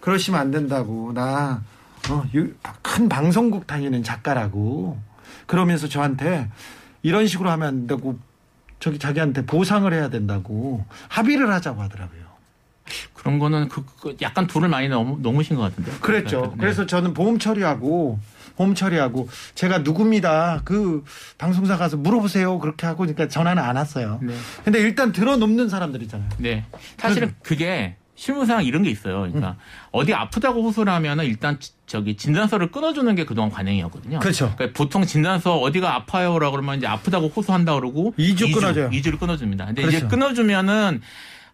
[0.00, 1.62] 그러시면 안 된다고 나
[2.10, 2.24] 어,
[3.08, 4.98] 방송국 다니는 작가라고
[5.46, 6.50] 그러면서 저한테
[7.02, 8.18] 이런 식으로 하면 안 되고
[8.82, 12.20] 저기 자기한테 보상을 해야 된다고 합의를 하자고 하더라고요.
[13.14, 15.92] 그런 거는 그, 그 약간 둘을 많이 넘, 넘으신 것 같은데.
[16.00, 16.48] 그랬죠.
[16.56, 16.56] 네.
[16.58, 18.18] 그래서 저는 보험 처리하고
[18.56, 20.62] 보험 처리하고 제가 누굽니다.
[20.64, 21.04] 그
[21.38, 22.58] 방송사 가서 물어보세요.
[22.58, 24.18] 그렇게 하고 그러니까 전화는 안 왔어요.
[24.20, 24.34] 네.
[24.64, 26.28] 근데 일단 들어눕는 사람들 있잖아요.
[26.38, 26.64] 네.
[26.98, 29.20] 사실은 그게 실무상 이런 게 있어요.
[29.20, 29.56] 그러니까 음.
[29.92, 34.18] 어디 아프다고 호소를 하면은 일단 지- 저기 진단서를 끊어주는 게 그동안 관행이었거든요.
[34.20, 34.50] 그렇죠.
[34.56, 38.88] 그러니까 보통 진단서 어디가 아파요라고 그러면 이제 아프다고 호소한다 그러고 이주 끊어줘요.
[38.88, 39.66] 2주를 끊어줍니다.
[39.66, 40.08] 근데 이제 그렇죠.
[40.08, 41.02] 끊어주면은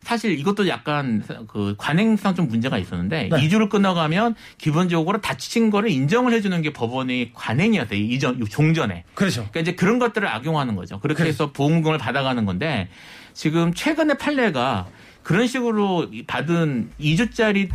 [0.00, 3.44] 사실 이것도 약간 그 관행상 좀 문제가 있었는데 네.
[3.44, 7.98] 이 2주를 끊어가면 기본적으로 다치신 거를 인정을 해주는 게 법원의 관행이었어요.
[7.98, 9.02] 이전 종전에.
[9.14, 9.40] 그렇죠.
[9.50, 11.00] 그러니까 이제 그런 것들을 악용하는 거죠.
[11.00, 12.88] 그렇게 그래서- 해서 보험금을 받아가는 건데
[13.34, 14.86] 지금 최근의 판례가
[15.24, 17.68] 그런 식으로 받은 2주짜리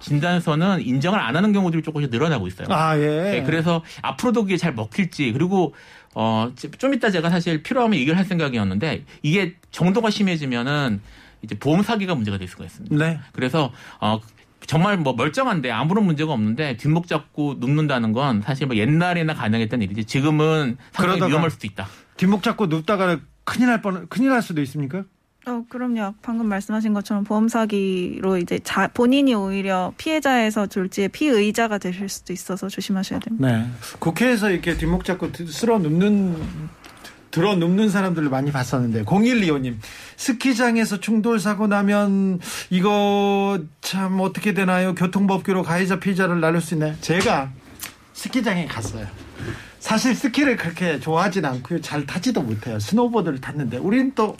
[0.00, 2.66] 진단서는 인정을 안 하는 경우들이 조금씩 늘어나고 있어요.
[2.70, 3.06] 아, 예.
[3.06, 5.74] 네, 그래서 앞으로도 그게 잘 먹힐지 그리고
[6.14, 11.00] 어, 좀 이따 제가 사실 필요하면 얘기를 할 생각이었는데 이게 정도가 심해지면은
[11.42, 12.96] 이제 보험 사기가 문제가 될 수가 있습니다.
[12.96, 13.20] 네.
[13.32, 14.20] 그래서 어
[14.66, 20.04] 정말 뭐 멀쩡한데 아무런 문제가 없는데 뒷목 잡고 눕는다는 건 사실 뭐 옛날에나 가능했던 일이지
[20.04, 21.86] 지금은 상당히 위험할 수도 있다.
[22.16, 25.04] 뒷목 잡고 눕다가 큰일 날 뻔, 큰일 날 수도 있습니까?
[25.46, 26.14] 어, 그럼요.
[26.22, 32.68] 방금 말씀하신 것처럼 보험 사기로 이제 자, 본인이 오히려 피해자에서 졸지에 피의자가 되실 수도 있어서
[32.68, 33.48] 조심하셔야 됩니다.
[33.48, 33.66] 네.
[33.98, 36.36] 국회에서 이렇게 뒷목 잡고 드- 쓸어 눕는
[37.30, 39.76] 들어 눕는 사람들을 많이 봤었는데 0125님
[40.16, 44.94] 스키장에서 충돌 사고 나면 이거 참 어떻게 되나요?
[44.96, 46.94] 교통법규로 가해자 피해자를 나눌 수 있나요?
[47.00, 47.50] 제가
[48.12, 49.06] 스키장에 갔어요.
[49.78, 51.80] 사실 스키를 그렇게 좋아하진 않고요.
[51.80, 52.78] 잘 타지도 못해요.
[52.78, 54.36] 스노보드를 탔는데 우리는 또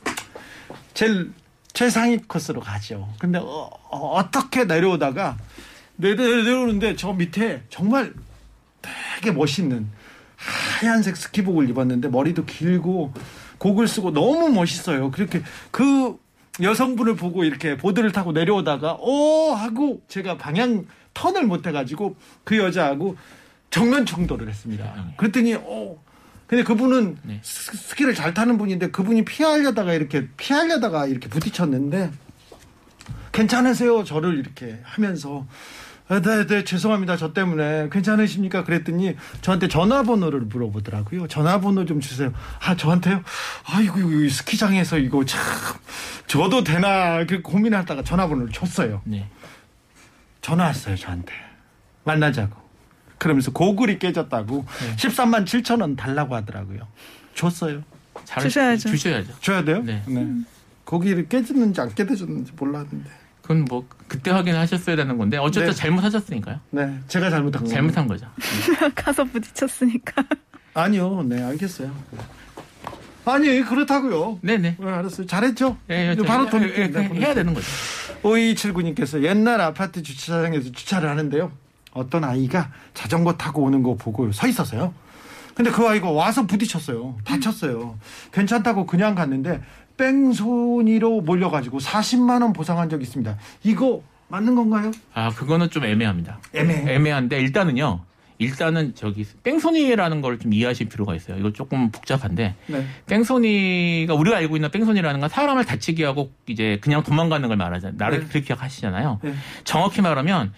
[0.94, 1.32] 제일
[1.72, 3.08] 최상위 코스로 가죠.
[3.18, 5.36] 근데 어, 떻게 내려오다가
[5.96, 8.12] 내려- 내려오는데 저 밑에 정말
[8.82, 9.88] 되게 멋있는
[10.36, 13.12] 하얀색 스키복을 입었는데 머리도 길고
[13.58, 15.10] 고글 쓰고 너무 멋있어요.
[15.10, 16.18] 그렇게 그
[16.62, 23.16] 여성분을 보고 이렇게 보드를 타고 내려오다가 오 하고 제가 방향 턴을 못 해가지고 그 여자하고
[23.70, 25.12] 정면 충돌을 했습니다.
[25.16, 25.98] 그랬더니 오
[26.50, 27.38] 근데 그분은 네.
[27.44, 32.10] 스- 스키를 잘 타는 분인데 그분이 피하려다가 이렇게 피하려다가 이렇게 부딪혔는데
[33.30, 34.02] 괜찮으세요?
[34.02, 35.46] 저를 이렇게 하면서
[36.08, 37.16] 아, 네, 네, 죄송합니다.
[37.16, 38.64] 저 때문에 괜찮으십니까?
[38.64, 41.28] 그랬더니 저한테 전화번호를 물어보더라고요.
[41.28, 42.32] 전화번호 좀 주세요.
[42.60, 43.22] 아, 저한테요?
[43.66, 45.40] 아이고, 이 스키장에서 이거 참,
[46.26, 49.02] 저도 되나, 이렇게 고민하다가 전화번호를 줬어요.
[49.04, 49.28] 네.
[50.40, 51.32] 전화 왔어요, 저한테.
[52.02, 52.59] 만나자고.
[53.20, 54.64] 그러면서 고글이 깨졌다고
[54.96, 56.88] 13만 7천 원 달라고 하더라고요.
[57.34, 57.82] 줬어요.
[58.24, 58.88] 잘 주셔야죠.
[58.88, 59.34] 주셔야죠.
[59.40, 59.82] 줘야 돼요?
[59.82, 60.02] 네.
[60.84, 63.10] 고기를 깨졌는지 안 깨졌는지 몰랐는데.
[63.42, 65.76] 그건 뭐 그때 확인하셨어야 되는 건데 어쨌든 네.
[65.76, 66.60] 잘못하셨으니까요.
[66.70, 67.68] 네, 제가 잘못한 거.
[67.68, 68.26] 잘못한 거죠.
[68.96, 70.24] 가서 부딪혔으니까.
[70.72, 71.94] 아니요, 네, 알겠어요.
[73.26, 74.38] 아니, 그렇다고요.
[74.42, 74.76] 네네.
[74.78, 75.26] 네, 알았어요.
[75.26, 75.76] 잘했죠?
[75.90, 77.66] 예, 이제 바로 돈 예, 예, 네, 해야 되는 거죠.
[78.22, 81.52] 5279님께서 옛날 아파트 주차장에서 주차를 하는데요.
[81.92, 84.94] 어떤 아이가 자전거 타고 오는 거 보고 서 있었어요.
[85.54, 87.16] 근데 그 아이가 와서 부딪혔어요.
[87.24, 87.98] 다쳤어요.
[88.32, 89.60] 괜찮다고 그냥 갔는데
[89.96, 93.36] 뺑소니로 몰려가지고 40만 원 보상한 적이 있습니다.
[93.64, 94.90] 이거 맞는 건가요?
[95.12, 96.38] 아 그거는 좀 애매합니다.
[96.54, 96.94] 애매해.
[96.94, 98.00] 애매한데 일단은요.
[98.38, 101.36] 일단은 저기 뺑소니라는 걸 좀 이해하실 필요가 있어요.
[101.36, 102.86] 이거 조금 복잡한데 네.
[103.06, 107.96] 뺑소니가 우리가 알고 있는 뺑소니라는 건 사람을 다치게 하고 이제 그냥 도망가는 걸 말하잖아요.
[107.98, 108.26] 나를 네.
[108.28, 109.18] 그렇게 하시잖아요.
[109.22, 109.34] 네.
[109.64, 110.54] 정확히 말하면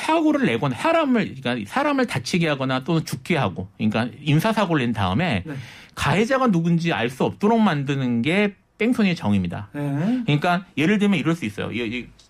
[0.00, 5.42] 사고를 내거나 사람을 그러니까 사람을 다치게 하거나 또는 죽게 하고 그러니까 인사 사고를 낸 다음에
[5.44, 5.54] 네.
[5.94, 9.68] 가해자가 누군지 알 수 없도록 만드는 게 뺑소니의 정의입니다.
[9.72, 10.22] 네.
[10.24, 11.70] 그러니까 예를 들면 이럴 수 있어요.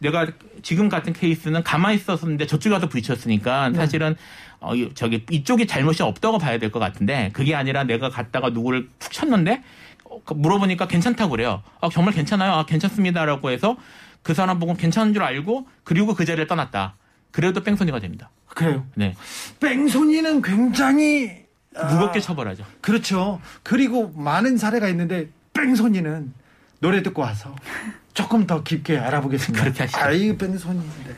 [0.01, 0.27] 내가
[0.63, 4.17] 지금 같은 케이스는 가만히 있었는데 저쪽에 가서 부딪혔으니까 사실은
[4.59, 8.89] 어, 이- 저기 이쪽이 잘못이 없다고 봐야 될 것 같은데 그게 아니라 내가 갔다가 누구를
[8.99, 9.63] 푹 쳤는데
[10.05, 11.63] 어, 그 물어보니까 괜찮다고 그래요.
[11.81, 12.53] 아, 정말 괜찮아요.
[12.53, 13.77] 아, 괜찮습니다라고 해서
[14.23, 16.97] 그 사람 보고 괜찮은 줄 알고 그리고 그 자리를 떠났다.
[17.31, 18.31] 그래도 뺑소니가 됩니다.
[18.49, 18.87] 그래요.
[18.95, 19.15] 네.
[19.61, 22.65] 뺑소니는 굉장히 무겁게 아, 처벌하죠.
[22.81, 23.41] 그렇죠.
[23.63, 26.33] 그리고 많은 사례가 있는데 뺑소니는
[26.81, 27.55] 노래 듣고 와서
[28.15, 29.63] 조금 더 깊게 알아보겠습니다.
[29.63, 29.99] 그렇게 하시죠.
[29.99, 31.17] 아이 뺑소니인데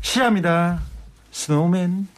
[0.00, 0.80] 시합니다.
[1.32, 2.08] 스노우맨.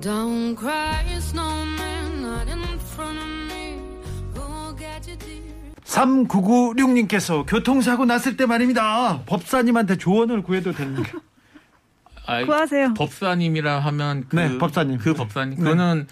[0.00, 3.33] Don't cry, snowman, not in front of me.
[5.94, 9.22] 3996님께서 교통사고 났을 때 말입니다.
[9.26, 11.18] 법사님한테 조언을 구해도 됩니까?
[12.26, 12.94] 아, 구하세요.
[12.94, 14.98] 법사님이라 하면 그, 네, 법사님.
[14.98, 15.58] 그 법사님.
[15.58, 15.62] 네.
[15.62, 16.06] 그거는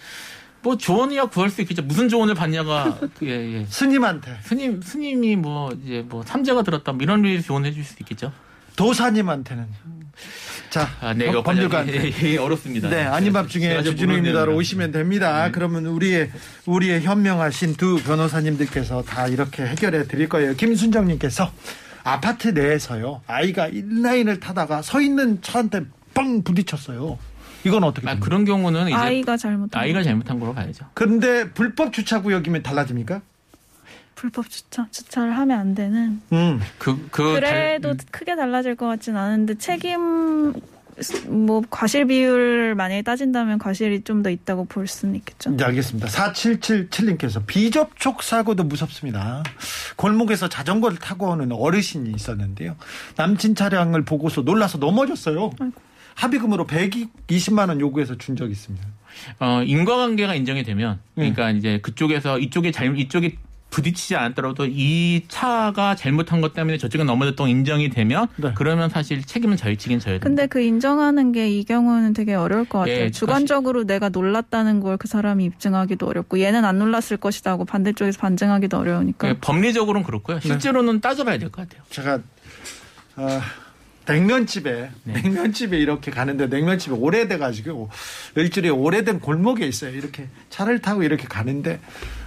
[0.61, 1.81] 뭐 조언이야 구할 수 있겠죠.
[1.81, 3.65] 무슨 조언을 받냐가 그, 예, 예.
[3.65, 8.31] 스님한테, 스님 스님이 뭐 이제 뭐 삼재가 들었다 뭐 이런 류의 조언해 줄 수 있겠죠.
[8.75, 9.67] 도사님한테는.
[10.73, 12.11] 자, 아, 네, 법- 이거 법률가한테.
[12.11, 12.89] 예, 예, 어렵습니다.
[12.89, 15.51] 네, 아닌 밤 중에 주진우입니다로 오시면 됩니다.
[15.51, 16.31] 그러면 우리의
[16.65, 20.55] 우리의 현명하신 두 변호사님들께서 다 이렇게 해결해 드릴 거예요.
[20.55, 21.51] 김순정님께서
[22.03, 25.83] 아파트 내에서요 아이가 인라인을 타다가 서 있는 차한테
[26.15, 27.19] 빵 부딪혔어요.
[27.65, 28.25] 이건 어떻게 아, 됩니까?
[28.25, 30.01] 그런 경우는 이제 아이가 잘못한 아이가.
[30.01, 30.85] 잘못한 거로 봐야죠.
[30.95, 33.21] 그런데 불법 주차 구역이면 달라집니까?
[34.15, 36.21] 불법 주차 주차를 하면 안 되는.
[36.31, 40.53] 음, 그, 그 그래도 달- 크게 달라질 것 같진 않은데 책임
[41.27, 45.49] 뭐 과실 비율을 만약에 따진다면 과실이 좀 더 있다고 볼 수는 있겠죠.
[45.57, 46.07] 네, 알겠습니다.
[46.07, 49.41] 4777님께서 비접촉 사고도 무섭습니다.
[49.95, 52.75] 골목에서 자전거를 타고 오는 어르신이 있었는데요.
[53.17, 55.51] 남친 차량을 보고서 놀라서 넘어졌어요.
[56.15, 58.85] 합의금으로 120만 원 요구해서 준 적이 있습니다.
[59.39, 61.31] 어, 인과관계가 인정이 되면 네.
[61.33, 63.37] 그러니까 이제 그쪽에서 이쪽에 잘 이쪽이
[63.73, 68.51] 부딪히지 않더라도 이 차가 잘못한 것 때문에 저쪽에 넘어졌던 인정이 되면 네.
[68.53, 70.27] 그러면 사실 책임은 저희 측인 져야 됩니다.
[70.29, 72.95] 근데 그 인정하는 게 이 경우는 되게 어려울 것 같아요.
[73.05, 78.19] 예, 주관적으로 내가 놀랐다는 걸 그 사람이 입증하기도 어렵고 얘는 안 놀랐을 것이다 하고 반대쪽에서
[78.19, 79.27] 반증하기도 어려우니까.
[79.33, 80.39] 그 법리적으로는 그렇고요.
[80.39, 81.83] 실제로는 따져봐야 될 것 같아요.
[81.89, 82.19] 제가
[83.15, 83.41] 어,
[84.07, 85.13] 냉면집에 네.
[85.13, 87.89] 냉면집에 이렇게 가는데 냉면집이 오래돼 가지고
[88.35, 89.91] 일주일에 오래된 골목에 있어요.
[89.95, 91.79] 이렇게 차를 타고 이렇게 가는데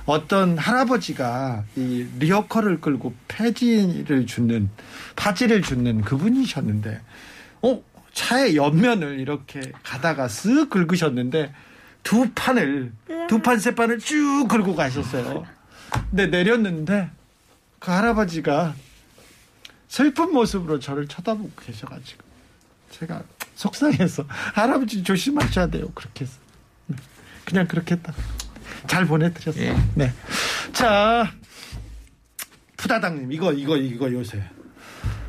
[0.07, 4.71] 어떤 할아버지가 이 리어커를 끌고 폐지를 줍는
[5.17, 7.01] 파지를 줍는 그분이셨는데
[7.63, 11.53] 어 차의 옆면을 이렇게 가다가 쓱 긁으셨는데
[12.03, 12.93] 두 판을
[13.29, 15.45] 두 판 세 판을 쭉 긁고 가셨어요.
[16.11, 17.11] 근데 내렸는데
[17.81, 18.75] 그 할아버지가
[19.89, 22.23] 슬픈 모습으로 저를 쳐다보고 계셔가지고
[22.91, 23.23] 제가
[23.57, 26.39] 속상해서 할아버지 조심하셔야 돼요 그렇게 해서
[26.87, 26.97] 네.
[27.45, 28.13] 그냥 그렇게 했다
[28.87, 29.77] 잘 보내드렸어요 예.
[29.95, 30.13] 네.
[30.73, 31.31] 자
[32.77, 34.43] 푸다당님 이거 이거 이거 요새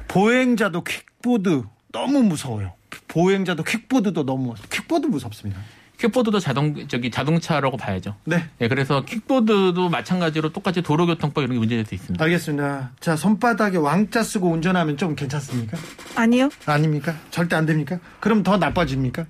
[0.08, 2.74] 보행자도 퀵보드 너무 무서워요
[3.08, 5.60] 보행자도 퀵보드도 너무 퀵보드 무섭습니다
[5.98, 8.15] 킥보드도 자동 저기 자동차라고 봐야죠.
[8.24, 12.24] 네 네, 그래서 킥보드도 마찬가지로 똑같이 도로교통법 이런 게 문제될 수 있습니다.
[12.24, 15.76] 알겠습니다 자 손바닥에 왕자 쓰고 운전하면 좀 괜찮습니까
[16.15, 16.50] 아니요.
[16.67, 19.26] 아닙니까 절대 안 됩니까 그럼 더 나빠집니까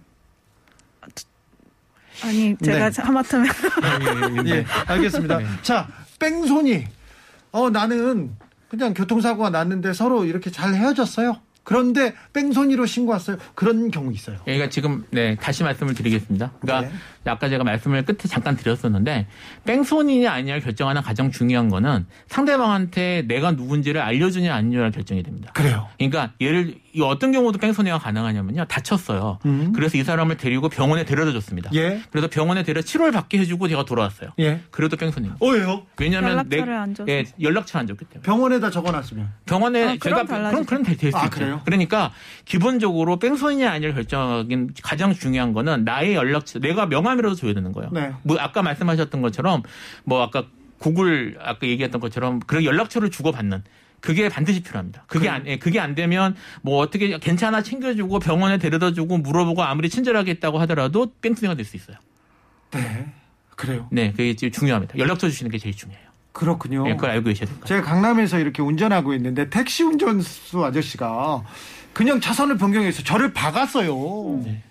[2.23, 3.01] 아니 제가 네.
[3.01, 3.51] 하마터면
[4.47, 5.39] 예, 알겠습니다.
[5.61, 5.87] 자,
[6.19, 6.85] 뺑소니.
[7.51, 8.31] 어, 나는
[8.69, 11.41] 그냥 교통사고가 났는데 서로 이렇게 잘 헤어졌어요.
[11.63, 13.37] 그런데 뺑소니로 신고했어요.
[13.53, 14.37] 그런 경우 있어요.
[14.45, 16.53] 그러니까 지금 네 다시 말씀을 드리겠습니다.
[16.61, 16.97] 그러니까 네.
[17.29, 19.27] 아까 제가 말씀을 끝에 잠깐 드렸었는데
[19.65, 25.51] 뺑소니냐 아니냐를 결정하는 가장 중요한 거는 상대방한테 내가 누군지를 알려주냐 아니냐를 결정이 됩니다.
[25.53, 25.87] 그래요.
[25.97, 29.39] 그러니까 예를 이 어떤 경우도 뺑소니가 가능하냐면요 다쳤어요.
[29.45, 29.71] 음.
[29.73, 31.69] 그래서 이 사람을 데리고 병원에 데려다 줬습니다.
[31.75, 32.01] 예.
[32.11, 34.31] 그래서 병원에 데려 치료를 받게 해주고 제가 돌아왔어요.
[34.39, 34.61] 예.
[34.71, 35.45] 그래도 뺑소니입니다.
[35.45, 35.83] 어예요?
[35.99, 37.11] 왜냐하면 연락처를 안 줘서.
[37.11, 38.25] 예, 연락처 안 줬기 때문에.
[38.25, 39.29] 병원에다 적어놨으면.
[39.45, 40.65] 병원에 아, 제가 그럼 달라지죠.
[40.65, 41.29] 그럼 그럼 될수 아, 있죠.
[41.29, 41.61] 그래요?
[41.65, 42.11] 그러니까
[42.45, 47.89] 기본적으로 뺑소니냐 아니냐 결정하긴 가장 중요한 거는 나의 연락처 내가 명함 이라도 줘야 되는 거예요.
[47.91, 48.11] 네.
[48.23, 49.63] 뭐 아까 말씀하셨던 것처럼
[50.03, 50.45] 뭐 아까
[50.79, 53.63] 구글 아까 얘기했던 것처럼 그런 연락처를 주고 받는
[53.99, 55.03] 그게 반드시 필요합니다.
[55.07, 59.89] 그게 안, 예, 그게 안 되면 뭐 어떻게 괜찮아 챙겨주고 병원에 데려다 주고 물어보고 아무리
[59.89, 61.97] 친절하게 했다고 하더라도 뺑소니가 될 수 있어요.
[62.71, 63.11] 네.
[63.55, 63.87] 그래요.
[63.91, 64.97] 네, 그게 제일 중요합니다.
[64.99, 66.05] 연락처 주시는 게 제일 중요해요.
[66.31, 66.87] 그렇군요.
[66.87, 67.79] 예, 그걸 알고 계셔야 될것 같아요.
[67.81, 71.43] 제가 강남에서 이렇게 운전하고 있는데 택시 운전수 아저씨가
[71.93, 74.41] 그냥 차선을 변경해서 저를 박았어요.
[74.43, 74.61] 네.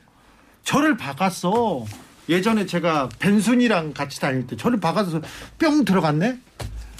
[0.63, 1.85] 저를 박았어.
[2.29, 5.21] 예전에 제가 벤순이랑 같이 다닐 때 저를 박아서
[5.59, 6.39] 뿅 들어갔네.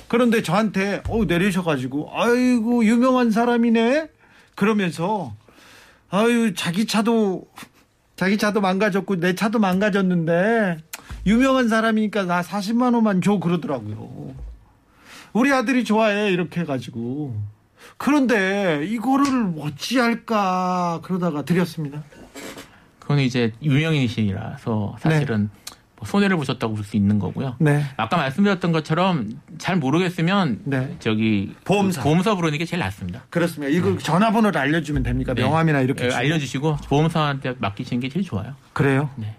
[0.09, 4.09] 그런데 저한테 어 내리셔가지고 아이고 유명한 사람이네.
[4.55, 5.35] 그러면서
[6.11, 7.47] 아유 자기 차도
[8.15, 10.79] 자기 차도 망가졌고 내 차도 망가졌는데
[11.27, 14.35] 유명한 사람이니까 나 40만 원만 줘 그러더라고요.
[15.33, 17.37] 우리 아들이 좋아해 이렇게 해가지고
[17.99, 22.03] 그런데 이거를 어찌할까 그러다가 드렸습니다.
[23.07, 25.49] 그거는 이제 유명인이시라서 사실은
[25.95, 27.55] 뭐 손해를 보셨다고 볼 수 있는 거고요.
[27.61, 27.85] 네.
[27.97, 30.97] 아까 말씀드렸던 것처럼 잘 모르겠으면 네.
[30.99, 32.03] 저기 보험사.
[32.03, 33.23] 보험사 부르는 게 제일 낫습니다.
[33.31, 33.73] 그렇습니다.
[33.73, 35.35] 이거 전화번호를 알려주면 됩니까?
[35.35, 35.43] 네.
[35.43, 36.19] 명함이나 이렇게 예, 주고.
[36.19, 38.57] 알려주시고 보험사한테 맡기시는 게 제일 좋아요.
[38.73, 39.09] 그래요?
[39.15, 39.37] 네.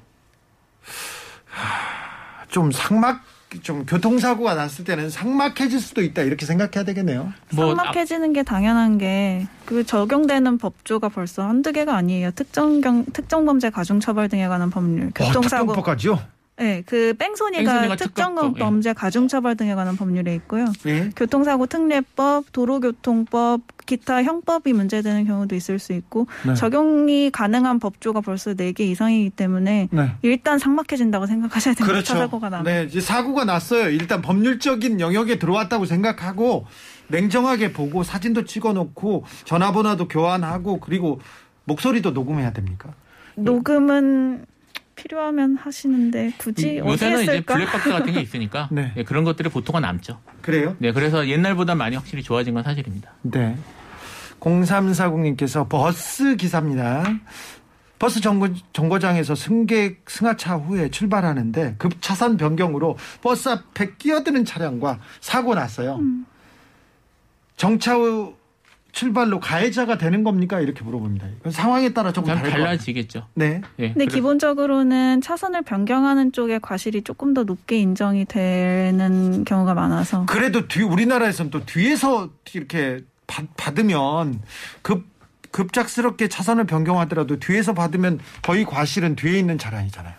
[2.50, 3.22] 좀 상막
[3.62, 7.32] 좀 교통사고가 났을 때는 상막해질 수도 있다 이렇게 생각해야 되겠네요.
[7.54, 12.32] 뭐 삭막해지는 게 당연한 게 그 적용되는 법조가 벌써 한두 개가 아니에요.
[12.32, 16.20] 특정 경 특정 범죄 가중 처벌 등에 관한 법률, 교통사고 특검법까지요?
[16.60, 18.60] 네, 그 뺑소니가 뺑소니가 특정 특검법, 예.
[18.60, 20.66] 범죄 가중처벌 등에 관한 법률에 있고요.
[20.88, 21.12] 예.
[21.16, 26.56] 교통사고 특례법, 도로교통법, 기타 형법이 문제되는 경우도 있을 수 있고 네.
[26.56, 30.12] 적용이 가능한 법조가 벌써 4개 이상이기 때문에 네.
[30.24, 31.94] 일단 상막해진다고 생각하셔야 됩니다.
[31.94, 32.14] 그렇죠.
[32.14, 32.66] 차 사고가 나면.
[32.66, 33.90] 네, 이제 사고가 났어요.
[33.90, 36.66] 일단 법률적인 영역에 들어왔다고 생각하고
[37.10, 41.22] 냉정하게 보고 사진도 찍어놓고 전화번호도 교환하고 그리고
[41.66, 42.94] 목소리도 녹음해야 됩니까?
[43.36, 44.46] 녹음은
[44.98, 47.54] 필요하면 하시는데 굳이 어디 요새는 이제 했을까?
[47.54, 48.92] 블랙박스 같은 게 있으니까 네.
[48.98, 50.20] 예, 그런 것들이 보통은 남죠.
[50.42, 50.76] 그래요?
[50.80, 53.14] 네, 그래서 옛날보다 많이 확실히 좋아진 건 사실입니다.
[53.22, 53.56] 네.
[54.42, 57.06] 0340님께서 버스 기사입니다.
[58.00, 65.56] 버스 정거, 정거장에서 승객 승하차 후에 출발하는데 급 차선 변경으로 버스 앞에 끼어드는 차량과 사고
[65.56, 66.00] 났어요.
[67.56, 68.36] 정차 후
[69.02, 70.60] 출발로 가해자가 되는 겁니까?
[70.60, 71.28] 이렇게 물어봅니다.
[71.52, 72.34] 상황에 따라 조금.
[72.36, 73.28] 달라지겠죠.
[73.36, 73.62] 네.
[73.78, 80.26] 예, 근데 그래- 기본적으로는 차선을 변경하는 쪽에 과실이 조금 더 높게 인정이 되는 경우가 많아서
[80.26, 84.42] 그래도 뒤 우리나라에서는 또 뒤에서 이렇게 받, 받으면
[84.82, 85.06] 급
[85.52, 90.14] 급작스럽게 차선을 변경하더라도 뒤에서 받으면 거의 과실은 뒤에 있는 차량이잖아요.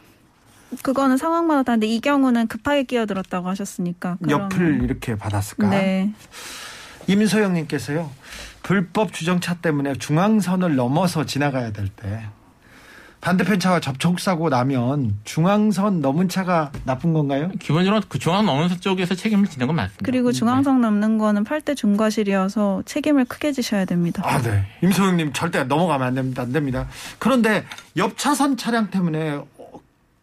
[0.85, 5.69] 그거는 상황마다 다른데 이 경우는 급하게 끼어들었다고 하셨으니까 옆을 그러면- 이렇게 받았을까?
[5.69, 6.13] 네.
[7.09, 8.11] 임소영님께서요.
[8.69, 12.27] 불법 주정차 때문에 중앙선을 넘어서 지나가야 될 때
[13.23, 17.51] 반대편 차와 접촉 사고 나면 중앙선 넘은 차가 나쁜 건가요?
[17.59, 20.05] 기본적으로 그 중앙 넘는 쪽에서 책임을 지는 건 맞습니다.
[20.05, 24.23] 그리고 중앙선 넘는 거는 8대 중과실이어서 책임을 크게 지셔야 됩니다.
[24.25, 24.67] 아, 네.
[24.83, 26.43] 임소영님 절대 넘어가면 안 됩니다.
[26.43, 26.87] 안 됩니다.
[27.19, 27.65] 그런데
[27.97, 29.41] 옆 차선 차량 때문에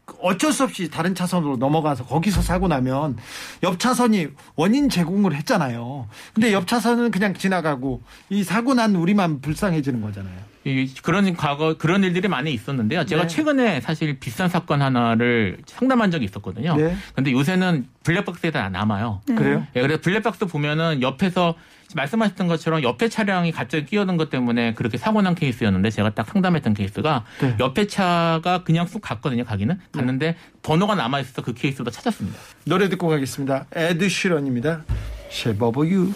[0.07, 3.17] 어- 어쩔 수 없이 다른 차선으로 넘어가서 거기서 사고 나면
[3.63, 6.07] 옆 차선이 원인 제공을 했잖아요.
[6.33, 10.35] 근데 옆 차선은 그냥 지나가고 이 사고 난 우리만 불쌍해지는 거잖아요.
[10.65, 13.05] 이- 그런 과거 그런 일들이 많이 있었는데요.
[13.05, 13.27] 제가 네.
[13.27, 16.75] 최근에 사실 비싼 사건 하나를 상담한 적이 있었거든요.
[16.75, 16.95] 네.
[17.13, 19.21] 근데 요새는 블랙박스에 다 남아요.
[19.27, 19.35] 네.
[19.35, 19.67] 그래요?
[19.75, 21.53] 예, 그래서 블랙박스 보면은 옆에서
[21.93, 26.73] 말씀하셨던 것처럼 옆에 차량이 갑자기 끼어든 것 때문에 그렇게 사고 난 케이스였는데 제가 딱 상담했던
[26.73, 27.55] 케이스가 네.
[27.59, 29.45] 옆에 차가 그냥 쑥 갔거든요.
[29.45, 32.37] 가기는 갔는데 번호가 남아 있어서 그 케이스도 찾았습니다.
[32.65, 33.67] 노래 듣고 가겠습니다.
[33.73, 34.83] 에드 시런입니다.
[35.29, 36.13] Shape of You.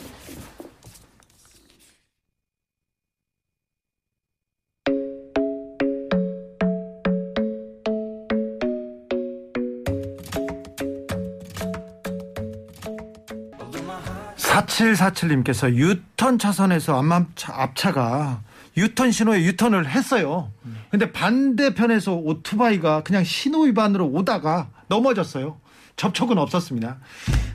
[14.59, 18.41] 사칠사칠님께서 유턴 차선에서 앞차, 앞차가
[18.75, 20.51] 유턴 신호에 유턴을 했어요.
[20.89, 25.57] 근데 반대편에서 오토바이가 그냥 신호 위반으로 오다가 넘어졌어요.
[25.95, 26.97] 접촉은 없었습니다.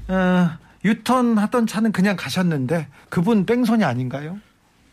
[0.09, 0.51] 어,
[0.85, 4.39] 유턴 하던 차는 그냥 가셨는데 그분 뺑소니 아닌가요?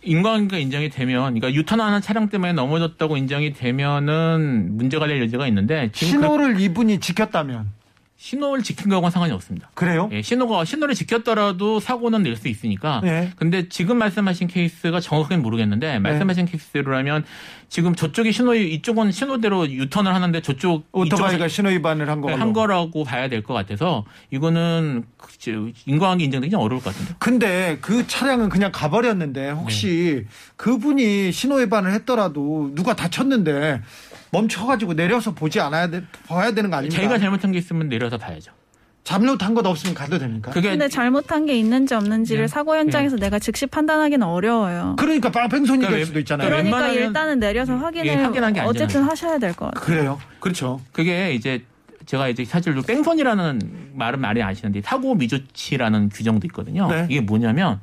[0.04, 6.06] 인과관계가 인정이 되면, 그러니까 유턴하는 차량 때문에 넘어졌다고 인정이 되면은 문제가 될 여지가 있는데 그
[6.06, 7.72] 신호를 이분이 지켰다면
[8.26, 9.72] 신호를 지킨 거하고는 상관이 없습니다.
[9.74, 10.08] 그래요?
[10.12, 13.02] 예, 신호가 신호를 지켰더라도 사고는 낼 수 있으니까.
[13.04, 13.32] 네.
[13.36, 17.26] 근데 지금 말씀하신 케이스가 정확하게는 모르겠는데 말씀하신 케이스대로라면
[17.68, 22.36] 지금 저쪽이 신호 이쪽은 신호대로 유턴을 하는데 저쪽 오토바이가 이쪽은 신호 위반을 한 거로.
[22.36, 25.52] 한 거라고 봐야 될 것 같아서 이거는 그저
[25.88, 27.16] 인과관계 인정되기 좀 어려울 것 같은데.
[27.18, 30.26] 근데 그 차량은 그냥 가버렸는데 혹시
[30.58, 33.82] 그분이 신호 위반을 했더라도 누가 다쳤는데
[34.32, 37.02] 멈춰가지고 내려서 보지 않아야 돼 봐야 되는 거 아닙니까?
[37.02, 38.52] 자기가 잘못한 게 있으면 내려서 봐야죠.
[39.04, 40.52] 잘못한 것 없으면 가도 됩니까?
[40.52, 42.48] 그게 근데 잘못한 게 있는지 없는지를 네.
[42.48, 44.96] 사고 현장에서 내가 즉시 판단하기는 어려워요.
[45.00, 46.48] 그러니까 빵뺑소니 될 그러니까 수도 있잖아요.
[46.50, 49.04] 그러니까 그러니까 웬만하면- 일단은 내려서 예, 확인을 확인한 게 어쨌든.
[49.04, 49.84] 하셔야 될 것 같아요.
[49.84, 50.20] 그래요.
[50.40, 50.80] 그렇죠.
[50.92, 51.66] 그게 이제
[52.06, 56.88] 제가 이제 사실 뺑소니라는 말은 많이 아시는데 사고 미조치라는 규정도 있거든요.
[56.88, 57.08] 네.
[57.10, 57.80] 이게 뭐냐면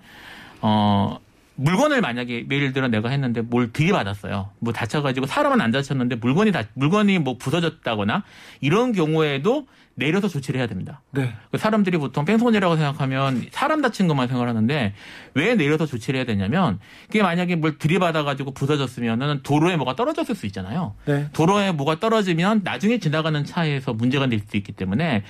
[0.61, 1.19] 어
[1.59, 4.51] 물건을 만약에 예를 들어 내가 했는데 뭘 들이받았어요.
[4.61, 8.23] 뭐 다쳐가지고 사람은 안 다쳤는데 물건이 다 물건이 뭐 부서졌다거나
[8.61, 11.03] 이런 경우에도 내려서 조치를 해야 됩니다.
[11.11, 11.35] 네.
[11.51, 14.95] 그 사람들이 보통 뺑소니라고 생각하면 사람 다친 것만 생각하는데
[15.35, 16.79] 왜 내려서 조치를 해야 되냐면
[17.09, 20.95] 그게 만약에 뭘 들이받아가지고 부서졌으면은 도로에 뭐가 떨어졌을 수 있잖아요.
[21.07, 21.29] 네.
[21.33, 25.25] 도로에 뭐가 떨어지면 나중에 지나가는 차에서 문제가 될 수 있기 때문에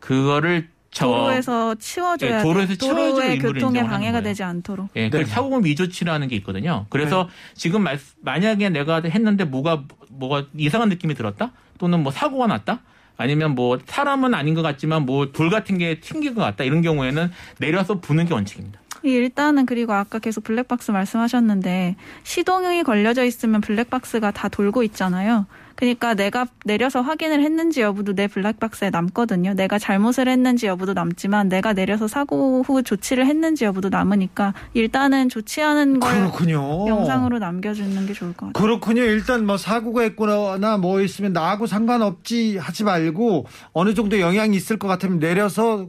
[0.00, 2.42] 그거를 저 도로에서 치워줘야 예, 돼.
[2.42, 4.22] 도로에서 의무를 교통에 방해가 거예요.
[4.22, 4.88] 되지 않도록.
[4.96, 5.24] 예, 그 네.
[5.24, 6.86] 사고금 미조치라는 게 있거든요.
[6.88, 12.80] 그래서 지금 말, 만약에 내가 했는데 뭐가 뭐가 이상한 느낌이 들었다, 또는 뭐 사고가 났다,
[13.16, 17.30] 아니면 뭐 사람은 아닌 것 같지만 뭐 돌 같은 게 튕긴 것 같다 이런 경우에는
[17.58, 18.80] 내려서 부는 게 원칙입니다.
[19.02, 25.46] 일단은 그리고 아까 계속 블랙박스 말씀하셨는데 시동이 걸려져 있으면 블랙박스가 다 돌고 있잖아요.
[25.76, 29.54] 그러니까 내가 내려서 확인을 했는지 여부도 내 블랙박스에 남거든요.
[29.54, 36.00] 내가 잘못을 했는지 여부도 남지만 내가 내려서 사고 후 조치를 했는지 여부도 남으니까 일단은 조치하는
[36.00, 36.86] 걸 그렇군요.
[36.88, 38.62] 영상으로 남겨주는 게 좋을 것 같아요.
[38.62, 39.02] 그렇군요.
[39.02, 44.88] 일단 뭐 사고가 있거나 뭐 있으면 나하고 상관없지 하지 말고 어느 정도 영향이 있을 것
[44.88, 45.86] 같으면 내려서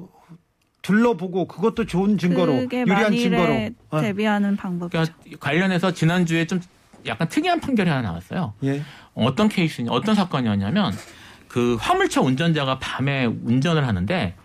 [0.81, 3.69] 둘러보고 그것도 좋은 증거로 그게 유리한 증거로.
[3.89, 4.01] 어.
[4.01, 5.11] 대비하는 방법이죠.
[5.23, 6.59] 그러니까 관련해서 지난주에 좀
[7.07, 8.53] 약간 특이한 판결이 하나 나왔어요.
[8.63, 8.81] 예.
[9.13, 10.93] 어떤 케이스냐, 어떤 사건이었냐면
[11.47, 14.35] 그 화물차 운전자가 밤에 운전을 하는데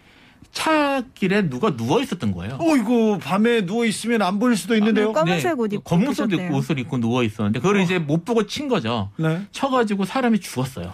[0.53, 2.59] 차길에 누가 누워 있었던 거예요.
[2.61, 5.13] 어이구 밤에 누워 있으면 안 보일 수도 있는데요.
[5.13, 6.53] 검- 검은색 옷 입고 검은색.
[6.53, 9.11] 옷을 입고 누워 있었는데 그걸 이제 못 보고 친 거죠.
[9.17, 9.43] 네.
[9.53, 10.93] 쳐가지고 사람이 죽었어요.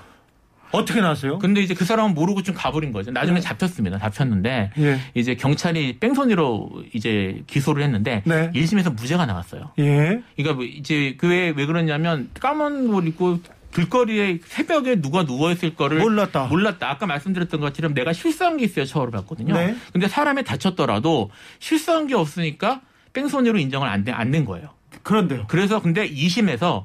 [0.72, 1.38] 어떻게 나왔어요?
[1.38, 3.10] 근데 이제 그 사람은 모르고 좀 가버린 거죠.
[3.10, 3.40] 나중에 네.
[3.40, 3.98] 잡혔습니다.
[3.98, 5.00] 잡혔는데 예.
[5.14, 8.50] 이제 경찰이 뺑소니로 이제 기소를 했는데 네.
[8.52, 9.70] 1심에서 무죄가 나왔어요.
[9.78, 10.20] 예.
[10.36, 13.40] 그러니까 뭐 이제 그왜 왜 그러냐면 까만 옷 입고
[13.74, 16.46] 길거리에 새벽에 누가 누워 있을 거를 몰랐다.
[16.46, 16.90] 몰랐다.
[16.90, 19.54] 아까 말씀드렸던 것처럼 내가 실수한 게 있어야 처벌을 받거든요.
[19.54, 19.76] 네.
[19.92, 22.80] 근데 사람이 다쳤더라도 실수한 게 없으니까
[23.12, 24.70] 뺑소니로 인정을 안낸 거예요.
[25.02, 25.44] 그런데요.
[25.48, 26.84] 그래서 근데 2심에서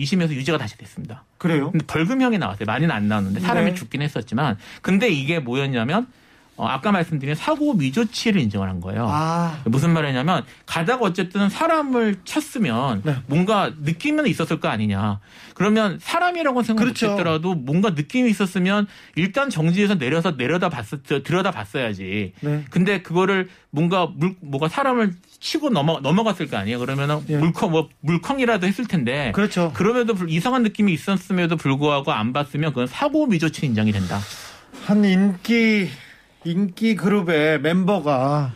[0.00, 1.24] 2심에서 유죄가 다시 됐습니다.
[1.38, 1.70] 그래요?
[1.70, 2.66] 근데 벌금형이 나왔어요.
[2.66, 3.74] 많이는 안 나왔는데 사람이 네.
[3.74, 6.06] 죽긴 했었지만 근데 이게 뭐였냐면
[6.60, 9.06] 어, 아까 말씀드린 사고 미조치를 인정을 한 거예요.
[9.08, 9.58] 아.
[9.64, 13.16] 무슨 말이냐면 가다가 어쨌든 사람을 쳤으면 네.
[13.26, 15.20] 뭔가 느낌은 있었을 거 아니냐.
[15.54, 17.06] 그러면 사람이라고 생각 그렇죠.
[17.08, 18.86] 못했더라도 뭔가 느낌이 있었으면
[19.16, 22.34] 일단 정지해서 내려서 내려다 봤었 들여다 봤어야지.
[22.40, 22.64] 네.
[22.68, 26.78] 근데 그거를 뭔가 물 뭐가 사람을 치고 넘어 넘어갔을 거 아니에요.
[26.78, 27.38] 그러면은 예.
[27.38, 29.32] 물컹 뭐 물컹이라도 했을 텐데.
[29.34, 29.72] 그렇죠.
[29.74, 34.18] 그럼에도 불- 이상한 느낌이 있었음에도 불구하고 안 봤으면 그건 사고 미조치 인정이 된다.
[34.84, 35.88] 한 인기
[36.44, 38.52] 인기 그룹의 멤버가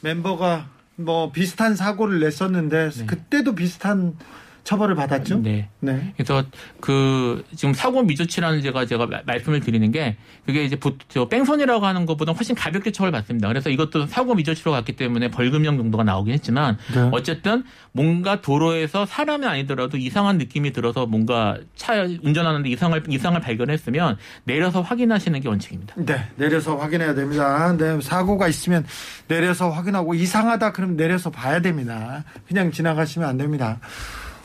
[0.00, 4.16] 멤버가 뭐 비슷한 사고를 냈었는데 그때도 비슷한
[4.64, 5.40] 처벌을 받았죠.
[5.42, 5.68] 네.
[5.80, 6.12] 네.
[6.16, 6.42] 그래서
[6.80, 11.84] 그 지금 사고 미조치라는 제가 제가 마- 말씀을 드리는 게 그게 이제 보, 저 뺑소니라고
[11.84, 13.46] 하는 것보다 훨씬 가볍게 처벌받습니다.
[13.48, 17.08] 그래서 이것도 사고 미조치로 갔기 때문에 벌금형 정도가 나오긴 했지만 네.
[17.12, 17.62] 어쨌든
[17.92, 25.38] 뭔가 도로에서 사람이 아니더라도 이상한 느낌이 들어서 뭔가 차 운전하는데 이상을 이상을 발견했으면 내려서 확인하시는
[25.40, 25.94] 게 원칙입니다.
[25.98, 27.76] 네, 내려서 확인해야 됩니다.
[27.76, 28.86] 네, 사고가 있으면
[29.28, 32.24] 내려서 확인하고 이상하다 그러면 내려서 봐야 됩니다.
[32.48, 33.78] 그냥 지나가시면 안 됩니다.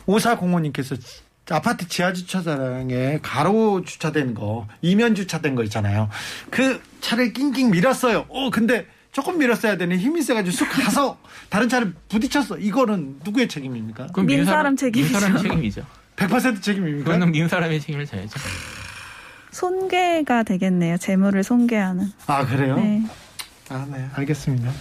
[0.10, 0.96] 오사공호님께서
[1.52, 6.10] 아파트 지하 주차장에 가로 주차된 거, 이면 주차된 거 있잖아요.
[6.52, 8.26] 그 차를 낑낑 밀었어요.
[8.30, 11.18] 어, 근데 조금 밀었어야 되는 힘이 세가지고 쑥 가서
[11.50, 12.58] 다른 차를 부딪혔어.
[12.60, 14.08] 이거는 누구의 책임입니까?
[14.14, 15.12] 그럼 민 민사람- 사람 책임이죠.
[15.12, 15.86] 민 사람 책임이죠.
[16.16, 17.06] 100% 책임입니까?
[17.06, 18.40] 그거는 민 사람의 책임을 져야죠.
[19.52, 20.98] 손괴가 되겠네요.
[20.98, 22.12] 재물을 손괴하는.
[22.28, 22.76] 아, 그래요?
[22.76, 23.04] 네.
[23.70, 24.72] 아, 네, 알겠습니다.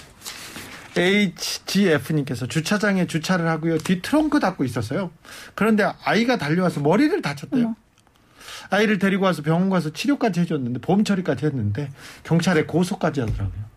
[1.00, 3.78] HGF님께서 주차장에 주차를 하고요.
[3.78, 5.10] 뒤 트렁크 닫고 있었어요.
[5.54, 7.64] 그런데 아이가 달려와서 머리를 다쳤대요.
[7.66, 7.74] 어머.
[8.70, 11.90] 아이를 데리고 와서 병원 가서 치료까지 해줬는데 보험 처리까지 했는데
[12.24, 13.68] 경찰에 고소까지 하더라고요.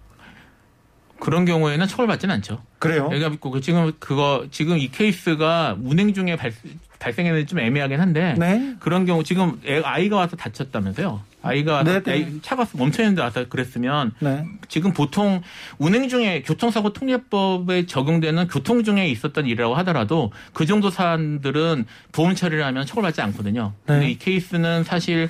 [1.20, 2.64] 그런 경우에는 처벌받지는 않죠.
[2.80, 3.08] 그래요?
[3.08, 6.52] 그러니까 그 지금 그거 지금 이 케이스가 운행 중에 발,
[6.98, 8.76] 발생했는지 좀 애매하긴 한데 네.
[8.80, 11.22] 그런 경우 지금 애- 아이가 와서 다쳤다면서요.
[11.44, 12.34] 아이가 네, 네.
[12.42, 14.46] 차가 멈춰 있는데 와서 그랬으면 네.
[14.68, 15.42] 지금 보통
[15.80, 22.64] 운행 중에 교통사고 통제법에 적용되는 교통 중에 있었던 일이라고 하더라도 그 정도 사안들은 보험 처리를
[22.66, 23.74] 하면 처벌받지 않거든요.
[23.86, 24.12] 근데 네.
[24.12, 25.30] 이 케이스는 사실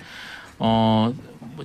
[0.58, 1.16] 어뭐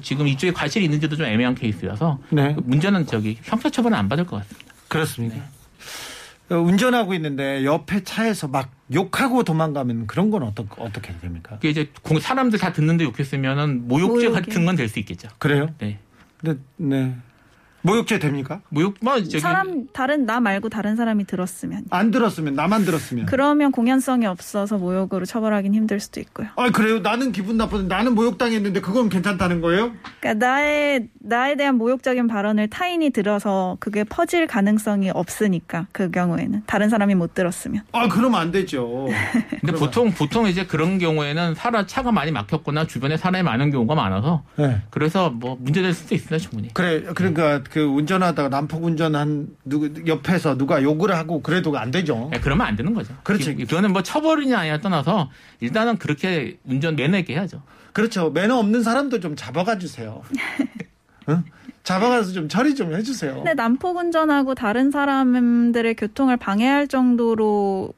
[0.03, 2.55] 지금 이쪽에 과실이 있는지도 좀 애매한 케이스여서 네.
[2.63, 4.73] 문제는 저기 형사 처벌은 안 받을 것 같습니다.
[4.89, 5.37] 그렇습니다.
[6.51, 11.57] 어, 운전하고 있는데 옆에 차에서 막 욕하고 도망가면 그런 건 어떻게, 어떻게 됩니까?
[11.57, 14.47] 그게 이제 공- 사람들 다 듣는데 욕했으면은 모욕죄 모욕이.
[14.47, 15.29] 같은 건 될 수 있겠죠.
[15.39, 15.71] 그래요?
[15.79, 15.99] 네.
[16.39, 17.17] 근데, 네.
[17.87, 18.61] 모욕죄 됩니까?
[18.69, 23.27] 모욕 뭐 저기 사람 다른 나 말고 다른 사람이 들었으면 안 들었으면 나만 들었으면.
[23.27, 26.49] 그러면 공연성이 없어서 모욕으로 처벌하긴 힘들 수도 있고요.
[26.57, 26.99] 아 그래요?
[26.99, 29.93] 나는 기분 나쁜데 나는 모욕 당했는데 그건 괜찮다는 거예요?
[30.21, 36.89] 그러니까 나의 나에 대한 모욕적인 발언을 타인이 들어서 그게 퍼질 가능성이 없으니까 그 경우에는 다른
[36.89, 39.07] 사람이 못 들었으면 아 그러면 안 되죠.
[39.61, 44.43] 근데 보통 보통 이제 그런 경우에는 사람 차가 많이 막혔거나 주변에 사람이 많은 경우가 많아서
[44.57, 44.83] 네.
[44.91, 46.75] 그래서 뭐 문제될 수도 있어요 충분히.
[46.75, 52.31] 그래 그러니까 그 운전하다가 난폭 운전한 누구 옆에서 누가 욕을 하고 그래도 안 되죠.
[52.33, 53.13] 네, 그러면 안 되는 거죠.
[53.23, 53.51] 그렇지.
[53.51, 55.29] 이- 그거는 뭐 처벌이냐 아니냐 떠나서
[55.61, 57.61] 일단은 그렇게 운전 매너 있게 해야죠.
[57.93, 58.31] 그렇죠.
[58.31, 60.23] 매너 없는 사람도 좀 잡아가 주세요.
[61.29, 61.45] 응?
[61.83, 63.35] 잡아가서 좀 처리 좀 해주세요.
[63.35, 67.93] 근데 난폭 운전하고 다른 사람들의 교통을 방해할 정도로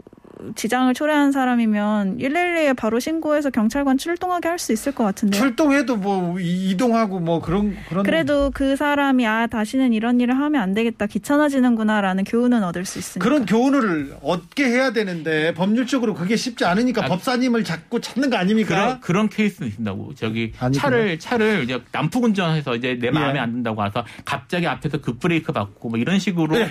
[0.54, 5.40] 지장을 초래한 사람이면 112에 바로 신고해서 경찰관 출동하게 할 수 있을 것 같은데요.
[5.40, 8.04] 출동해도 뭐 이- 이동하고 뭐 그런 그런.
[8.04, 13.24] 그래도 그 사람이 아 다시는 이런 일을 하면 안 되겠다 귀찮아지는구나라는 교훈은 얻을 수 있으니까.
[13.24, 18.74] 그런 교훈을 얻게 해야 되는데 법률적으로 그게 쉽지 않으니까 아, 법사님을 자꾸 찾는 거 아닙니까?
[18.74, 20.70] 그런 그런 케이스는 있다고 저기 아니구나.
[20.82, 23.42] 차를 차를 이제 난폭 운전해서 이제 내 마음에 예.
[23.42, 26.68] 안 든다고 와서 갑자기 앞에서 급브레이크 받고 뭐 이런 식으로 네.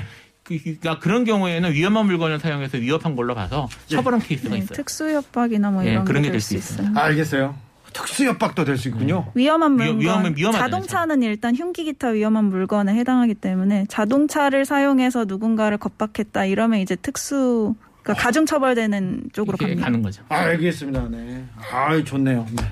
[0.47, 4.75] 그- 그러니까 그런 경우에는 위험한 물건을 사용해서 위협한 걸로 봐서 처벌한 케이스가 네, 있어요.
[4.75, 6.91] 특수 협박이나 뭐 예, 이런 그런 게게될될수수 있어요.
[6.95, 7.55] 알겠어요.
[7.93, 9.31] 특수 협박도 될 수 있군요.
[9.33, 15.25] 위험한 위- 물건, 위험은 위험하잖아요, 자동차는 일단 흉기 기타 위험한 물건에 해당하기 때문에 자동차를 사용해서
[15.25, 17.73] 누군가를 겁박했다 이러면 이제 특수
[18.03, 19.81] 그러니까 가중 처벌되는 쪽으로 갑니다.
[19.83, 20.21] 가는 거죠.
[20.29, 21.07] 알겠습니다.
[21.09, 21.43] 네.
[21.71, 22.45] 아, 좋네요.
[22.55, 22.63] 네.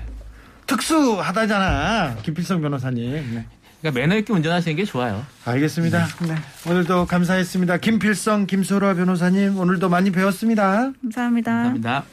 [0.66, 3.12] 특수하다잖아, 김필성 변호사님.
[3.34, 3.46] 네.
[3.86, 5.24] 그러니까 매너 있게 운전하시는 게 좋아요.
[5.44, 6.06] 알겠습니다.
[6.26, 6.34] 네.
[6.68, 7.78] 오늘도 감사했습니다.
[7.78, 10.92] 김필성, 김소라 변호사님, 오늘도 많이 배웠습니다.
[11.02, 11.52] 감사합니다.
[11.52, 12.04] 감사합니다.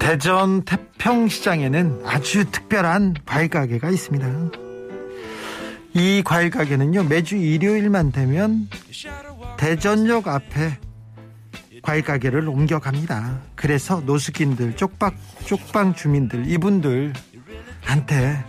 [0.00, 4.26] 대전 태평시장에는 아주 특별한 과일 가게가 있습니다.
[5.94, 8.68] 이 과일 가게는요, 매주 일요일만 되면
[9.58, 10.78] 대전역 앞에
[11.82, 13.40] 과일 가게를 옮겨갑니다.
[13.54, 15.14] 그래서 노숙인들, 쪽박,
[15.46, 17.12] 쪽방 주민들, 이분들
[17.82, 18.44] 한테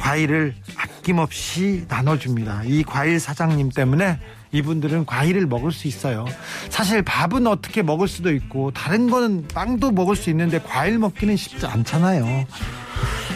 [0.00, 2.62] 과일을 아낌없이 나눠줍니다.
[2.64, 4.18] 이 과일 사장님 때문에
[4.50, 6.26] 이분들은 과일을 먹을 수 있어요.
[6.68, 11.66] 사실 밥은 어떻게 먹을 수도 있고 다른 거는 빵도 먹을 수 있는데 과일 먹기는 쉽지
[11.66, 12.46] 않잖아요.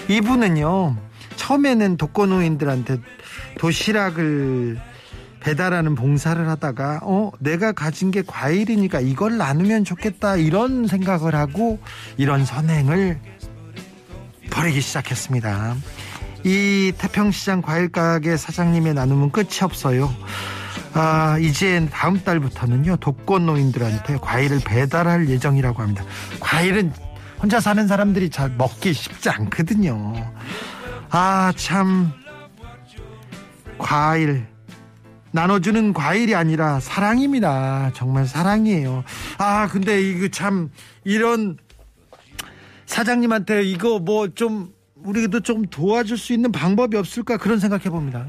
[0.08, 0.96] 이분은요
[1.36, 2.98] 처음에는 독거노인들한테
[3.58, 4.78] 도시락을
[5.46, 11.78] 배달하는 봉사를 하다가 어 내가 가진 게 과일이니까 이걸 나누면 좋겠다 이런 생각을 하고
[12.16, 13.20] 이런 선행을
[14.50, 15.76] 벌이기 시작했습니다.
[16.42, 20.12] 이 태평시장 과일 가게 사장님의 나눔은 끝이 없어요.
[20.94, 26.04] 아, 이제 다음 달부터는요, 독거 노인들한테 과일을 배달할 예정이라고 합니다.
[26.40, 26.92] 과일은
[27.40, 30.14] 혼자 사는 사람들이 잘 먹기 쉽지 않거든요.
[31.10, 32.10] 아, 참,
[33.78, 34.55] 과일.
[35.36, 37.92] 나눠주는 과일이 아니라 사랑입니다.
[37.94, 39.04] 정말 사랑이에요.
[39.36, 40.70] 아, 근데 이거 참,
[41.04, 41.58] 이런
[42.86, 44.74] 사장님한테 이거 뭐 좀
[45.04, 48.26] 우리도 좀 도와줄 수 있는 방법이 없을까 그런 생각해 봅니다.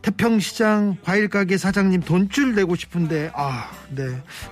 [0.00, 4.04] 태평시장 과일 가게 사장님 돈줄 내고 싶은데 아, 네.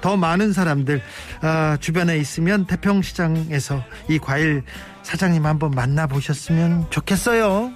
[0.03, 1.03] 더 많은 사람들
[1.41, 4.63] 아, 주변에 있으면 태평시장에서 이 과일
[5.03, 7.73] 사장님 한번 만나 보셨으면 좋겠어요.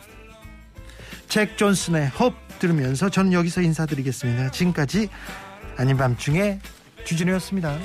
[1.28, 4.50] 잭 존슨의 헙 들으면서 저는 여기서 인사드리겠습니다.
[4.50, 5.08] 지금까지
[5.76, 6.60] 아닌 밤중에
[7.04, 7.78] 주진우였습니다.